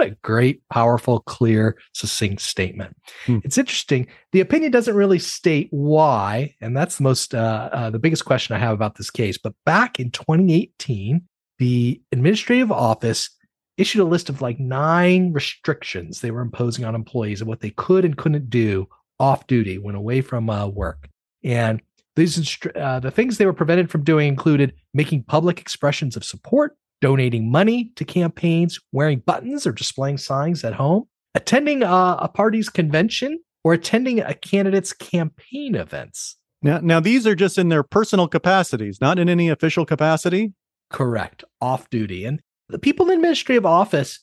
What 0.00 0.08
a 0.08 0.16
great, 0.22 0.66
powerful, 0.70 1.20
clear, 1.20 1.76
succinct 1.92 2.40
statement. 2.40 2.96
Hmm. 3.26 3.40
It's 3.44 3.58
interesting. 3.58 4.06
The 4.32 4.40
opinion 4.40 4.72
doesn't 4.72 4.94
really 4.94 5.18
state 5.18 5.68
why, 5.72 6.54
and 6.62 6.74
that's 6.74 6.96
the 6.96 7.02
most, 7.02 7.34
uh, 7.34 7.68
uh, 7.70 7.90
the 7.90 7.98
biggest 7.98 8.24
question 8.24 8.56
I 8.56 8.60
have 8.60 8.72
about 8.72 8.94
this 8.94 9.10
case. 9.10 9.36
But 9.36 9.52
back 9.66 10.00
in 10.00 10.10
2018, 10.10 11.20
the 11.58 12.00
administrative 12.12 12.72
office 12.72 13.28
issued 13.76 14.00
a 14.00 14.04
list 14.04 14.30
of 14.30 14.40
like 14.40 14.58
nine 14.58 15.34
restrictions 15.34 16.22
they 16.22 16.30
were 16.30 16.40
imposing 16.40 16.86
on 16.86 16.94
employees 16.94 17.42
of 17.42 17.46
what 17.46 17.60
they 17.60 17.68
could 17.68 18.06
and 18.06 18.16
couldn't 18.16 18.48
do 18.48 18.88
off 19.18 19.46
duty 19.48 19.76
when 19.76 19.96
away 19.96 20.22
from 20.22 20.48
uh, 20.48 20.66
work. 20.66 21.10
And 21.44 21.82
these 22.16 22.56
uh, 22.74 23.00
the 23.00 23.10
things 23.10 23.36
they 23.36 23.44
were 23.44 23.52
prevented 23.52 23.90
from 23.90 24.04
doing 24.04 24.28
included 24.28 24.72
making 24.94 25.24
public 25.24 25.60
expressions 25.60 26.16
of 26.16 26.24
support, 26.24 26.78
donating 27.00 27.50
money 27.50 27.92
to 27.96 28.04
campaigns, 28.04 28.78
wearing 28.92 29.20
buttons 29.20 29.66
or 29.66 29.72
displaying 29.72 30.18
signs 30.18 30.64
at 30.64 30.74
home, 30.74 31.04
attending 31.34 31.82
uh, 31.82 32.16
a 32.20 32.28
party's 32.28 32.68
convention, 32.68 33.38
or 33.64 33.74
attending 33.74 34.20
a 34.20 34.34
candidate's 34.34 34.92
campaign 34.92 35.74
events. 35.74 36.36
Now, 36.62 36.78
now 36.82 37.00
these 37.00 37.26
are 37.26 37.34
just 37.34 37.58
in 37.58 37.68
their 37.68 37.82
personal 37.82 38.28
capacities, 38.28 39.00
not 39.00 39.18
in 39.18 39.28
any 39.28 39.48
official 39.48 39.86
capacity. 39.86 40.52
Correct. 40.90 41.44
Off 41.60 41.88
duty. 41.90 42.24
And 42.24 42.40
the 42.68 42.78
people 42.78 43.04
in 43.04 43.08
the 43.08 43.14
administrative 43.14 43.66
office 43.66 44.20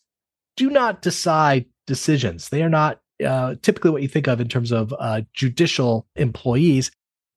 do 0.55 0.69
not 0.69 1.01
decide 1.01 1.65
decisions. 1.85 2.49
They 2.49 2.63
are 2.63 2.69
not 2.69 2.99
uh, 3.25 3.55
typically 3.61 3.91
what 3.91 4.01
you 4.01 4.07
think 4.07 4.27
of 4.27 4.39
in 4.39 4.47
terms 4.47 4.71
of 4.71 4.93
uh, 4.99 5.21
judicial 5.33 6.07
employees. 6.15 6.91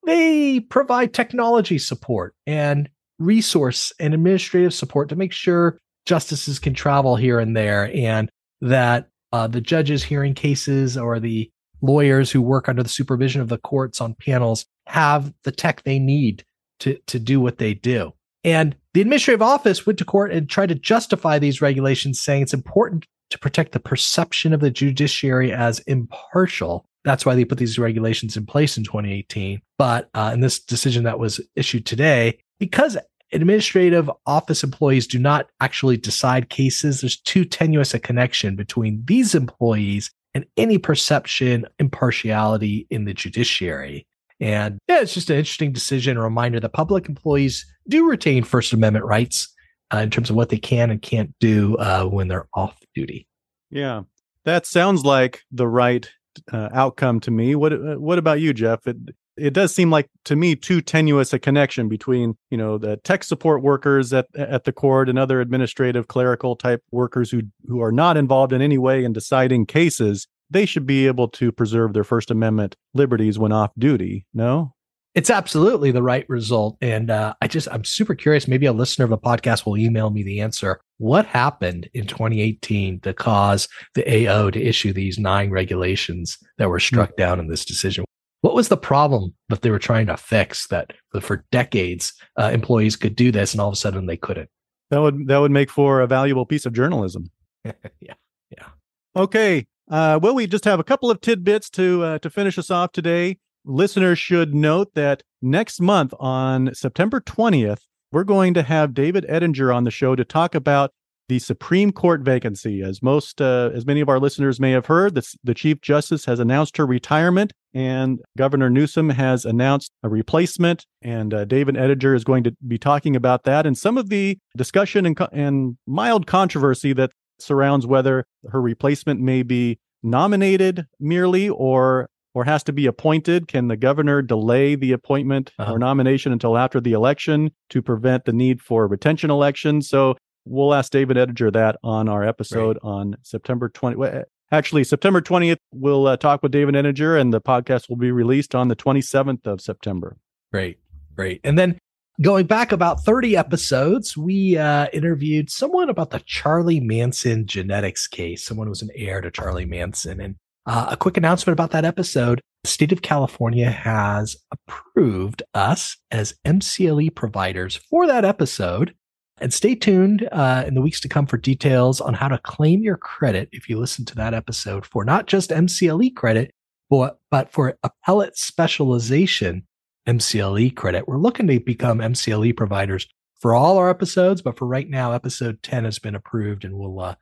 They 0.04 0.60
provide 0.60 1.14
technology 1.14 1.78
support 1.78 2.34
and 2.46 2.88
resource 3.20 3.92
and 4.00 4.14
administrative 4.14 4.74
support 4.74 5.08
to 5.10 5.16
make 5.16 5.32
sure 5.32 5.78
justices 6.06 6.58
can 6.58 6.74
travel 6.74 7.14
here 7.14 7.38
and 7.38 7.56
there 7.56 7.90
and 7.94 8.28
that 8.60 9.08
uh, 9.32 9.46
the 9.46 9.60
judges 9.60 10.02
hearing 10.02 10.34
cases 10.34 10.96
or 10.96 11.20
the 11.20 11.48
lawyers 11.82 12.30
who 12.30 12.42
work 12.42 12.68
under 12.68 12.82
the 12.82 12.88
supervision 12.88 13.40
of 13.40 13.48
the 13.48 13.58
courts 13.58 14.00
on 14.00 14.14
panels 14.14 14.66
have 14.86 15.32
the 15.44 15.52
tech 15.52 15.82
they 15.82 15.98
need 15.98 16.44
to, 16.80 16.98
to 17.06 17.18
do 17.18 17.40
what 17.40 17.58
they 17.58 17.74
do. 17.74 18.12
And 18.42 18.74
the 18.94 19.02
administrative 19.02 19.42
office 19.42 19.86
went 19.86 19.98
to 19.98 20.04
court 20.04 20.32
and 20.32 20.48
tried 20.48 20.70
to 20.70 20.74
justify 20.74 21.38
these 21.38 21.60
regulations, 21.60 22.20
saying 22.20 22.42
it's 22.42 22.54
important 22.54 23.06
to 23.30 23.38
protect 23.38 23.72
the 23.72 23.80
perception 23.80 24.52
of 24.52 24.60
the 24.60 24.70
judiciary 24.70 25.52
as 25.52 25.78
impartial. 25.80 26.86
That's 27.04 27.24
why 27.24 27.34
they 27.34 27.44
put 27.44 27.58
these 27.58 27.78
regulations 27.78 28.36
in 28.36 28.46
place 28.46 28.76
in 28.76 28.84
2018. 28.84 29.60
But 29.78 30.08
uh, 30.14 30.30
in 30.34 30.40
this 30.40 30.58
decision 30.58 31.04
that 31.04 31.18
was 31.18 31.40
issued 31.54 31.86
today, 31.86 32.38
because 32.58 32.98
administrative 33.32 34.10
office 34.26 34.62
employees 34.62 35.06
do 35.06 35.18
not 35.18 35.48
actually 35.60 35.96
decide 35.96 36.50
cases, 36.50 37.00
there's 37.00 37.20
too 37.20 37.44
tenuous 37.44 37.94
a 37.94 37.98
connection 37.98 38.56
between 38.56 39.02
these 39.04 39.34
employees 39.34 40.10
and 40.34 40.44
any 40.56 40.78
perception 40.78 41.66
impartiality 41.78 42.86
in 42.90 43.04
the 43.04 43.14
judiciary. 43.14 44.06
And 44.40 44.78
yeah, 44.88 45.00
it's 45.00 45.14
just 45.14 45.30
an 45.30 45.36
interesting 45.36 45.72
decision, 45.72 46.16
a 46.16 46.22
reminder 46.22 46.60
that 46.60 46.72
public 46.72 47.08
employees 47.08 47.66
do 47.88 48.08
retain 48.08 48.42
First 48.42 48.72
Amendment 48.72 49.04
rights 49.04 49.48
uh, 49.92 49.98
in 49.98 50.10
terms 50.10 50.30
of 50.30 50.36
what 50.36 50.48
they 50.48 50.56
can 50.56 50.90
and 50.90 51.02
can't 51.02 51.34
do 51.40 51.76
uh, 51.76 52.04
when 52.04 52.28
they're 52.28 52.48
off 52.54 52.78
duty. 52.94 53.26
Yeah, 53.70 54.02
that 54.44 54.66
sounds 54.66 55.04
like 55.04 55.42
the 55.50 55.68
right 55.68 56.08
uh, 56.52 56.70
outcome 56.72 57.20
to 57.20 57.30
me. 57.30 57.54
What 57.54 57.72
uh, 57.72 57.96
What 57.96 58.18
about 58.18 58.40
you, 58.40 58.54
Jeff? 58.54 58.86
It 58.86 58.96
it 59.36 59.52
does 59.52 59.74
seem 59.74 59.90
like 59.90 60.08
to 60.24 60.36
me 60.36 60.54
too 60.54 60.80
tenuous 60.80 61.32
a 61.32 61.38
connection 61.38 61.88
between 61.88 62.36
you 62.50 62.58
know 62.58 62.78
the 62.78 62.96
tech 62.98 63.24
support 63.24 63.62
workers 63.62 64.12
at 64.12 64.26
at 64.36 64.64
the 64.64 64.72
court 64.72 65.08
and 65.08 65.18
other 65.18 65.40
administrative 65.40 66.08
clerical 66.08 66.56
type 66.56 66.82
workers 66.90 67.30
who 67.30 67.42
who 67.66 67.80
are 67.80 67.92
not 67.92 68.16
involved 68.16 68.52
in 68.52 68.62
any 68.62 68.78
way 68.78 69.04
in 69.04 69.12
deciding 69.12 69.66
cases 69.66 70.26
they 70.50 70.66
should 70.66 70.86
be 70.86 71.06
able 71.06 71.28
to 71.28 71.52
preserve 71.52 71.92
their 71.92 72.04
First 72.04 72.30
Amendment 72.30 72.76
liberties 72.92 73.38
when 73.38 73.52
off 73.52 73.70
duty. 73.78 74.26
No? 74.34 74.74
It's 75.14 75.30
absolutely 75.30 75.90
the 75.90 76.02
right 76.02 76.28
result. 76.28 76.76
And 76.80 77.10
uh, 77.10 77.34
I 77.40 77.48
just, 77.48 77.66
I'm 77.72 77.84
super 77.84 78.14
curious. 78.14 78.46
Maybe 78.46 78.66
a 78.66 78.72
listener 78.72 79.04
of 79.04 79.10
the 79.10 79.18
podcast 79.18 79.66
will 79.66 79.76
email 79.76 80.10
me 80.10 80.22
the 80.22 80.40
answer. 80.40 80.80
What 80.98 81.26
happened 81.26 81.88
in 81.94 82.06
2018 82.06 83.00
to 83.00 83.12
cause 83.12 83.68
the 83.94 84.28
AO 84.28 84.50
to 84.50 84.62
issue 84.62 84.92
these 84.92 85.18
nine 85.18 85.50
regulations 85.50 86.38
that 86.58 86.68
were 86.68 86.78
struck 86.78 87.10
mm-hmm. 87.10 87.22
down 87.22 87.40
in 87.40 87.48
this 87.48 87.64
decision? 87.64 88.04
What 88.42 88.54
was 88.54 88.68
the 88.68 88.76
problem 88.76 89.34
that 89.48 89.62
they 89.62 89.70
were 89.70 89.78
trying 89.78 90.06
to 90.06 90.16
fix 90.16 90.66
that 90.68 90.94
for 91.20 91.44
decades 91.52 92.14
uh, 92.38 92.50
employees 92.52 92.96
could 92.96 93.14
do 93.14 93.30
this 93.30 93.52
and 93.52 93.60
all 93.60 93.68
of 93.68 93.74
a 93.74 93.76
sudden 93.76 94.06
they 94.06 94.16
couldn't? 94.16 94.48
That 94.90 95.02
would 95.02 95.28
that 95.28 95.38
would 95.38 95.50
make 95.50 95.70
for 95.70 96.00
a 96.00 96.06
valuable 96.06 96.46
piece 96.46 96.66
of 96.66 96.72
journalism. 96.72 97.30
yeah, 97.64 98.14
yeah. 98.50 98.66
Okay, 99.14 99.66
uh, 99.90 100.18
well, 100.22 100.34
we 100.34 100.46
just 100.46 100.64
have 100.64 100.80
a 100.80 100.84
couple 100.84 101.10
of 101.10 101.20
tidbits 101.20 101.68
to 101.70 102.02
uh, 102.02 102.18
to 102.20 102.30
finish 102.30 102.58
us 102.58 102.70
off 102.70 102.92
today. 102.92 103.38
Listeners 103.64 104.18
should 104.18 104.54
note 104.54 104.94
that 104.94 105.22
next 105.42 105.80
month 105.80 106.14
on 106.18 106.74
September 106.74 107.20
20th, 107.20 107.82
we're 108.10 108.24
going 108.24 108.54
to 108.54 108.62
have 108.62 108.94
David 108.94 109.26
Ettinger 109.28 109.72
on 109.72 109.84
the 109.84 109.90
show 109.90 110.16
to 110.16 110.24
talk 110.24 110.54
about 110.54 110.92
the 111.30 111.38
Supreme 111.38 111.92
Court 111.92 112.22
vacancy. 112.22 112.82
As 112.82 113.04
most, 113.04 113.40
uh, 113.40 113.70
as 113.72 113.86
many 113.86 114.00
of 114.00 114.08
our 114.08 114.18
listeners 114.18 114.58
may 114.58 114.72
have 114.72 114.86
heard, 114.86 115.14
the, 115.14 115.22
the 115.44 115.54
Chief 115.54 115.80
Justice 115.80 116.24
has 116.24 116.40
announced 116.40 116.76
her 116.76 116.84
retirement, 116.84 117.52
and 117.72 118.18
Governor 118.36 118.68
Newsom 118.68 119.10
has 119.10 119.44
announced 119.44 119.92
a 120.02 120.08
replacement. 120.08 120.86
And 121.02 121.32
uh, 121.32 121.44
David 121.44 121.76
Ettinger 121.76 122.16
is 122.16 122.24
going 122.24 122.42
to 122.42 122.56
be 122.66 122.78
talking 122.78 123.14
about 123.14 123.44
that 123.44 123.64
and 123.64 123.78
some 123.78 123.96
of 123.96 124.08
the 124.08 124.38
discussion 124.56 125.06
and, 125.06 125.16
and 125.30 125.78
mild 125.86 126.26
controversy 126.26 126.92
that 126.94 127.12
surrounds 127.38 127.86
whether 127.86 128.24
her 128.50 128.60
replacement 128.60 129.20
may 129.20 129.44
be 129.44 129.78
nominated 130.02 130.86
merely 130.98 131.48
or 131.48 132.10
or 132.34 132.44
has 132.44 132.62
to 132.62 132.72
be 132.72 132.86
appointed. 132.86 133.48
Can 133.48 133.68
the 133.68 133.76
governor 133.76 134.22
delay 134.22 134.74
the 134.74 134.92
appointment 134.92 135.52
uh-huh. 135.58 135.74
or 135.74 135.78
nomination 135.78 136.32
until 136.32 136.56
after 136.56 136.80
the 136.80 136.92
election 136.92 137.50
to 137.70 137.82
prevent 137.82 138.24
the 138.24 138.32
need 138.32 138.60
for 138.60 138.86
retention 138.86 139.30
elections? 139.30 139.88
So 139.88 140.16
we'll 140.44 140.74
ask 140.74 140.90
David 140.92 141.16
Ettinger 141.16 141.50
that 141.52 141.76
on 141.82 142.08
our 142.08 142.24
episode 142.26 142.78
right. 142.82 142.90
on 142.90 143.16
September 143.22 143.68
20. 143.68 144.22
Actually, 144.52 144.82
September 144.84 145.20
20th, 145.20 145.58
we'll 145.72 146.06
uh, 146.06 146.16
talk 146.16 146.42
with 146.42 146.50
David 146.50 146.74
Ettinger 146.74 147.16
and 147.16 147.32
the 147.32 147.40
podcast 147.40 147.88
will 147.88 147.96
be 147.96 148.10
released 148.10 148.54
on 148.54 148.68
the 148.68 148.76
27th 148.76 149.46
of 149.46 149.60
September. 149.60 150.16
Great. 150.52 150.78
Great. 151.14 151.40
And 151.44 151.58
then 151.58 151.78
going 152.20 152.46
back 152.46 152.72
about 152.72 153.04
30 153.04 153.36
episodes, 153.36 154.16
we 154.16 154.56
uh, 154.56 154.88
interviewed 154.92 155.50
someone 155.50 155.88
about 155.88 156.10
the 156.10 156.20
Charlie 156.20 156.80
Manson 156.80 157.46
genetics 157.46 158.08
case. 158.08 158.44
Someone 158.44 158.68
was 158.68 158.82
an 158.82 158.90
heir 158.94 159.20
to 159.20 159.30
Charlie 159.30 159.66
Manson. 159.66 160.20
And 160.20 160.36
uh, 160.66 160.88
a 160.90 160.96
quick 160.96 161.16
announcement 161.16 161.54
about 161.54 161.70
that 161.70 161.84
episode. 161.84 162.40
The 162.64 162.70
state 162.70 162.92
of 162.92 163.02
California 163.02 163.70
has 163.70 164.36
approved 164.52 165.42
us 165.54 165.96
as 166.10 166.34
MCLE 166.44 167.14
providers 167.14 167.76
for 167.76 168.06
that 168.06 168.24
episode. 168.24 168.94
And 169.40 169.54
stay 169.54 169.74
tuned 169.74 170.28
uh, 170.32 170.64
in 170.66 170.74
the 170.74 170.82
weeks 170.82 171.00
to 171.00 171.08
come 171.08 171.26
for 171.26 171.38
details 171.38 172.00
on 172.00 172.14
how 172.14 172.28
to 172.28 172.38
claim 172.38 172.82
your 172.82 172.98
credit 172.98 173.48
if 173.52 173.68
you 173.68 173.78
listen 173.78 174.04
to 174.06 174.14
that 174.16 174.34
episode 174.34 174.84
for 174.84 175.04
not 175.04 175.26
just 175.26 175.50
MCLE 175.50 176.14
credit, 176.14 176.52
but, 176.90 177.18
but 177.30 177.50
for 177.50 177.78
appellate 177.82 178.36
specialization 178.36 179.66
MCLE 180.06 180.76
credit. 180.76 181.08
We're 181.08 181.16
looking 181.16 181.46
to 181.46 181.58
become 181.58 181.98
MCLE 182.00 182.56
providers 182.56 183.08
for 183.40 183.54
all 183.54 183.78
our 183.78 183.88
episodes, 183.88 184.42
but 184.42 184.58
for 184.58 184.66
right 184.66 184.88
now, 184.88 185.12
episode 185.12 185.62
10 185.62 185.84
has 185.84 185.98
been 185.98 186.14
approved 186.14 186.64
and 186.64 186.74
we'll, 186.74 187.00
uh, 187.00 187.14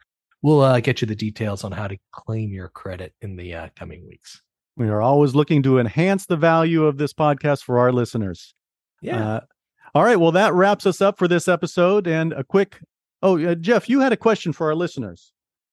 we'll 0.42 0.62
uh, 0.62 0.80
get 0.80 1.00
you 1.00 1.06
the 1.06 1.14
details 1.14 1.62
on 1.62 1.70
how 1.70 1.86
to 1.86 1.98
claim 2.12 2.50
your 2.50 2.68
credit 2.68 3.14
in 3.20 3.36
the 3.36 3.54
uh, 3.54 3.68
coming 3.76 4.04
weeks. 4.08 4.42
We 4.76 4.88
are 4.88 5.00
always 5.00 5.34
looking 5.36 5.62
to 5.64 5.78
enhance 5.78 6.26
the 6.26 6.36
value 6.36 6.84
of 6.84 6.98
this 6.98 7.12
podcast 7.12 7.62
for 7.62 7.78
our 7.78 7.92
listeners. 7.92 8.54
Yeah. 9.02 9.40
All 9.94 10.04
right. 10.04 10.18
Well, 10.18 10.32
that 10.32 10.54
wraps 10.54 10.86
us 10.86 11.00
up 11.00 11.18
for 11.18 11.28
this 11.28 11.48
episode. 11.48 12.06
And 12.06 12.32
a 12.32 12.44
quick, 12.44 12.80
oh, 13.22 13.42
uh, 13.42 13.54
Jeff, 13.54 13.88
you 13.88 14.00
had 14.00 14.12
a 14.12 14.16
question 14.16 14.52
for 14.52 14.68
our 14.68 14.74
listeners. 14.74 15.32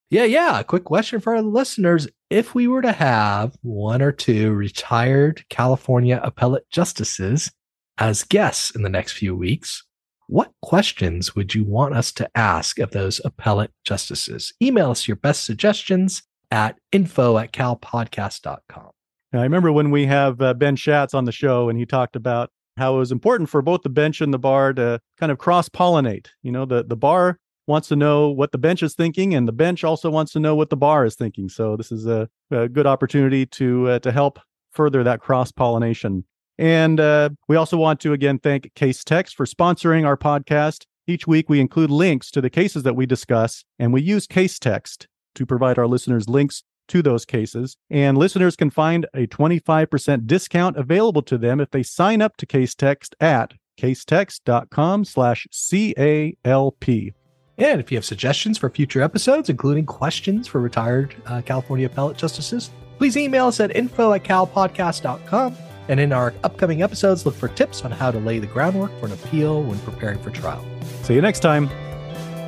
Yeah, 0.10 0.26
yeah. 0.26 0.60
A 0.60 0.64
quick 0.64 0.84
question 0.84 1.20
for 1.20 1.36
our 1.36 1.42
listeners. 1.42 2.08
If 2.30 2.54
we 2.54 2.68
were 2.68 2.82
to 2.82 2.92
have 2.92 3.56
one 3.62 4.02
or 4.02 4.12
two 4.12 4.52
retired 4.54 5.44
California 5.50 6.20
appellate 6.24 6.70
justices 6.70 7.52
as 7.98 8.24
guests 8.24 8.72
in 8.72 8.84
the 8.84 8.90
next 8.90 9.14
few 9.14 9.36
weeks, 9.36 9.84
what 10.28 10.52
questions 10.62 11.36
would 11.36 11.54
you 11.54 11.64
want 11.64 11.96
us 11.96 12.12
to 12.14 12.30
ask 12.36 12.80
of 12.80 12.92
those 12.92 13.22
appellate 13.24 13.72
justices? 13.84 14.54
Email 14.62 14.92
us 14.92 15.08
your 15.08 15.18
best 15.18 15.46
suggestions 15.46 16.24
at 16.52 16.78
info 16.92 17.38
at 17.38 17.52
calpodcast.com. 17.52 18.90
Now, 19.34 19.40
I 19.40 19.44
remember 19.44 19.72
when 19.72 19.92
we 19.92 20.06
have 20.06 20.42
uh, 20.42 20.54
Ben 20.54 20.76
Shatz 20.76 21.14
on 21.14 21.26
the 21.26 21.32
show 21.32 21.70
and 21.70 21.78
he 21.78 21.86
talked 21.86 22.16
about 22.16 22.50
how 22.78 22.96
it 22.96 23.00
was 23.00 23.12
important 23.12 23.50
for 23.50 23.62
both 23.62 23.82
the 23.84 23.90
bench 23.90 24.22
and 24.22 24.34
the 24.34 24.40
bar 24.40 24.74
to 24.74 25.00
kind 25.18 25.32
of 25.32 25.38
cross 25.38 25.70
pollinate. 25.70 26.28
You 26.44 26.52
know, 26.52 26.66
the, 26.66 26.84
the 26.84 26.96
bar 26.96 27.40
wants 27.68 27.88
to 27.88 27.96
know 27.96 28.30
what 28.30 28.52
the 28.52 28.58
bench 28.58 28.84
is 28.84 28.94
thinking, 28.94 29.34
and 29.34 29.48
the 29.48 29.54
bench 29.54 29.84
also 29.84 30.10
wants 30.10 30.32
to 30.34 30.40
know 30.40 30.56
what 30.56 30.70
the 30.70 30.78
bar 30.78 31.06
is 31.06 31.16
thinking. 31.16 31.50
So 31.50 31.76
this 31.76 31.92
is 31.92 32.06
a, 32.06 32.30
a 32.52 32.70
good 32.70 32.86
opportunity 32.86 33.46
to 33.48 33.90
uh, 33.90 34.00
to 34.00 34.12
help 34.12 34.40
further 34.72 35.04
that 35.04 35.22
cross 35.22 35.52
pollination. 35.52 36.26
And 36.58 37.00
uh, 37.00 37.30
we 37.48 37.56
also 37.56 37.78
want 37.78 38.00
to 38.02 38.14
again 38.14 38.40
thank 38.40 38.72
Casetext 38.76 39.34
for 39.34 39.46
sponsoring 39.46 40.06
our 40.06 40.18
podcast. 40.18 40.86
Each 41.08 41.28
week 41.28 41.50
we 41.50 41.60
include 41.60 41.92
links 41.92 42.32
to 42.32 42.42
the 42.42 42.50
cases 42.50 42.84
that 42.84 42.96
we 42.96 43.06
discuss, 43.06 43.64
and 43.78 43.94
we 43.94 44.02
use 44.02 44.28
Casetext 44.28 45.08
to 45.36 45.46
provide 45.46 45.78
our 45.78 45.88
listeners 45.88 46.28
links 46.30 46.64
to 46.90 47.02
those 47.02 47.26
cases. 47.26 47.78
And 47.90 48.18
listeners 48.18 48.56
can 48.56 48.70
find 48.70 49.08
a 49.14 49.28
25% 49.28 50.28
discount 50.28 50.78
available 50.78 51.22
to 51.24 51.38
them 51.38 51.60
if 51.60 51.72
they 51.72 51.84
sign 51.84 52.22
up 52.22 52.38
to 52.38 52.46
Case 52.46 52.76
Casetext 52.76 53.14
at 53.20 53.54
casetext.com 53.78 55.06
slash 55.06 55.48
C-A-L-P. 55.52 57.14
And 57.58 57.80
if 57.80 57.92
you 57.92 57.98
have 57.98 58.06
suggestions 58.06 58.58
for 58.58 58.70
future 58.70 59.02
episodes, 59.02 59.50
including 59.50 59.86
questions 59.86 60.48
for 60.48 60.60
retired 60.60 61.16
uh, 61.26 61.42
California 61.42 61.86
appellate 61.86 62.18
justices, 62.18 62.70
please 62.98 63.16
email 63.16 63.48
us 63.48 63.60
at 63.60 63.76
info 63.76 64.14
at 64.14 64.24
calpodcast.com. 64.24 65.56
And 65.88 66.00
in 66.00 66.12
our 66.12 66.34
upcoming 66.44 66.82
episodes, 66.82 67.26
look 67.26 67.36
for 67.36 67.48
tips 67.48 67.86
on 67.86 67.92
how 67.92 68.12
to 68.12 68.18
lay 68.18 68.40
the 68.40 68.48
groundwork 68.48 68.98
for 69.00 69.06
an 69.06 69.14
appeal 69.14 69.62
when 69.64 69.78
preparing 69.80 70.20
for 70.20 70.32
trial. 70.32 70.66
See 71.04 71.14
you 71.14 71.22
next 71.22 71.42
time. 71.42 71.70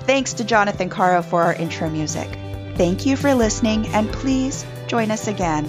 Thanks 0.00 0.34
to 0.34 0.44
Jonathan 0.44 0.90
Caro 0.90 1.22
for 1.22 1.42
our 1.42 1.54
intro 1.54 1.88
music. 1.88 2.28
Thank 2.76 3.06
you 3.06 3.16
for 3.16 3.34
listening, 3.34 3.86
and 3.88 4.12
please 4.12 4.66
join 4.86 5.10
us 5.10 5.26
again 5.28 5.66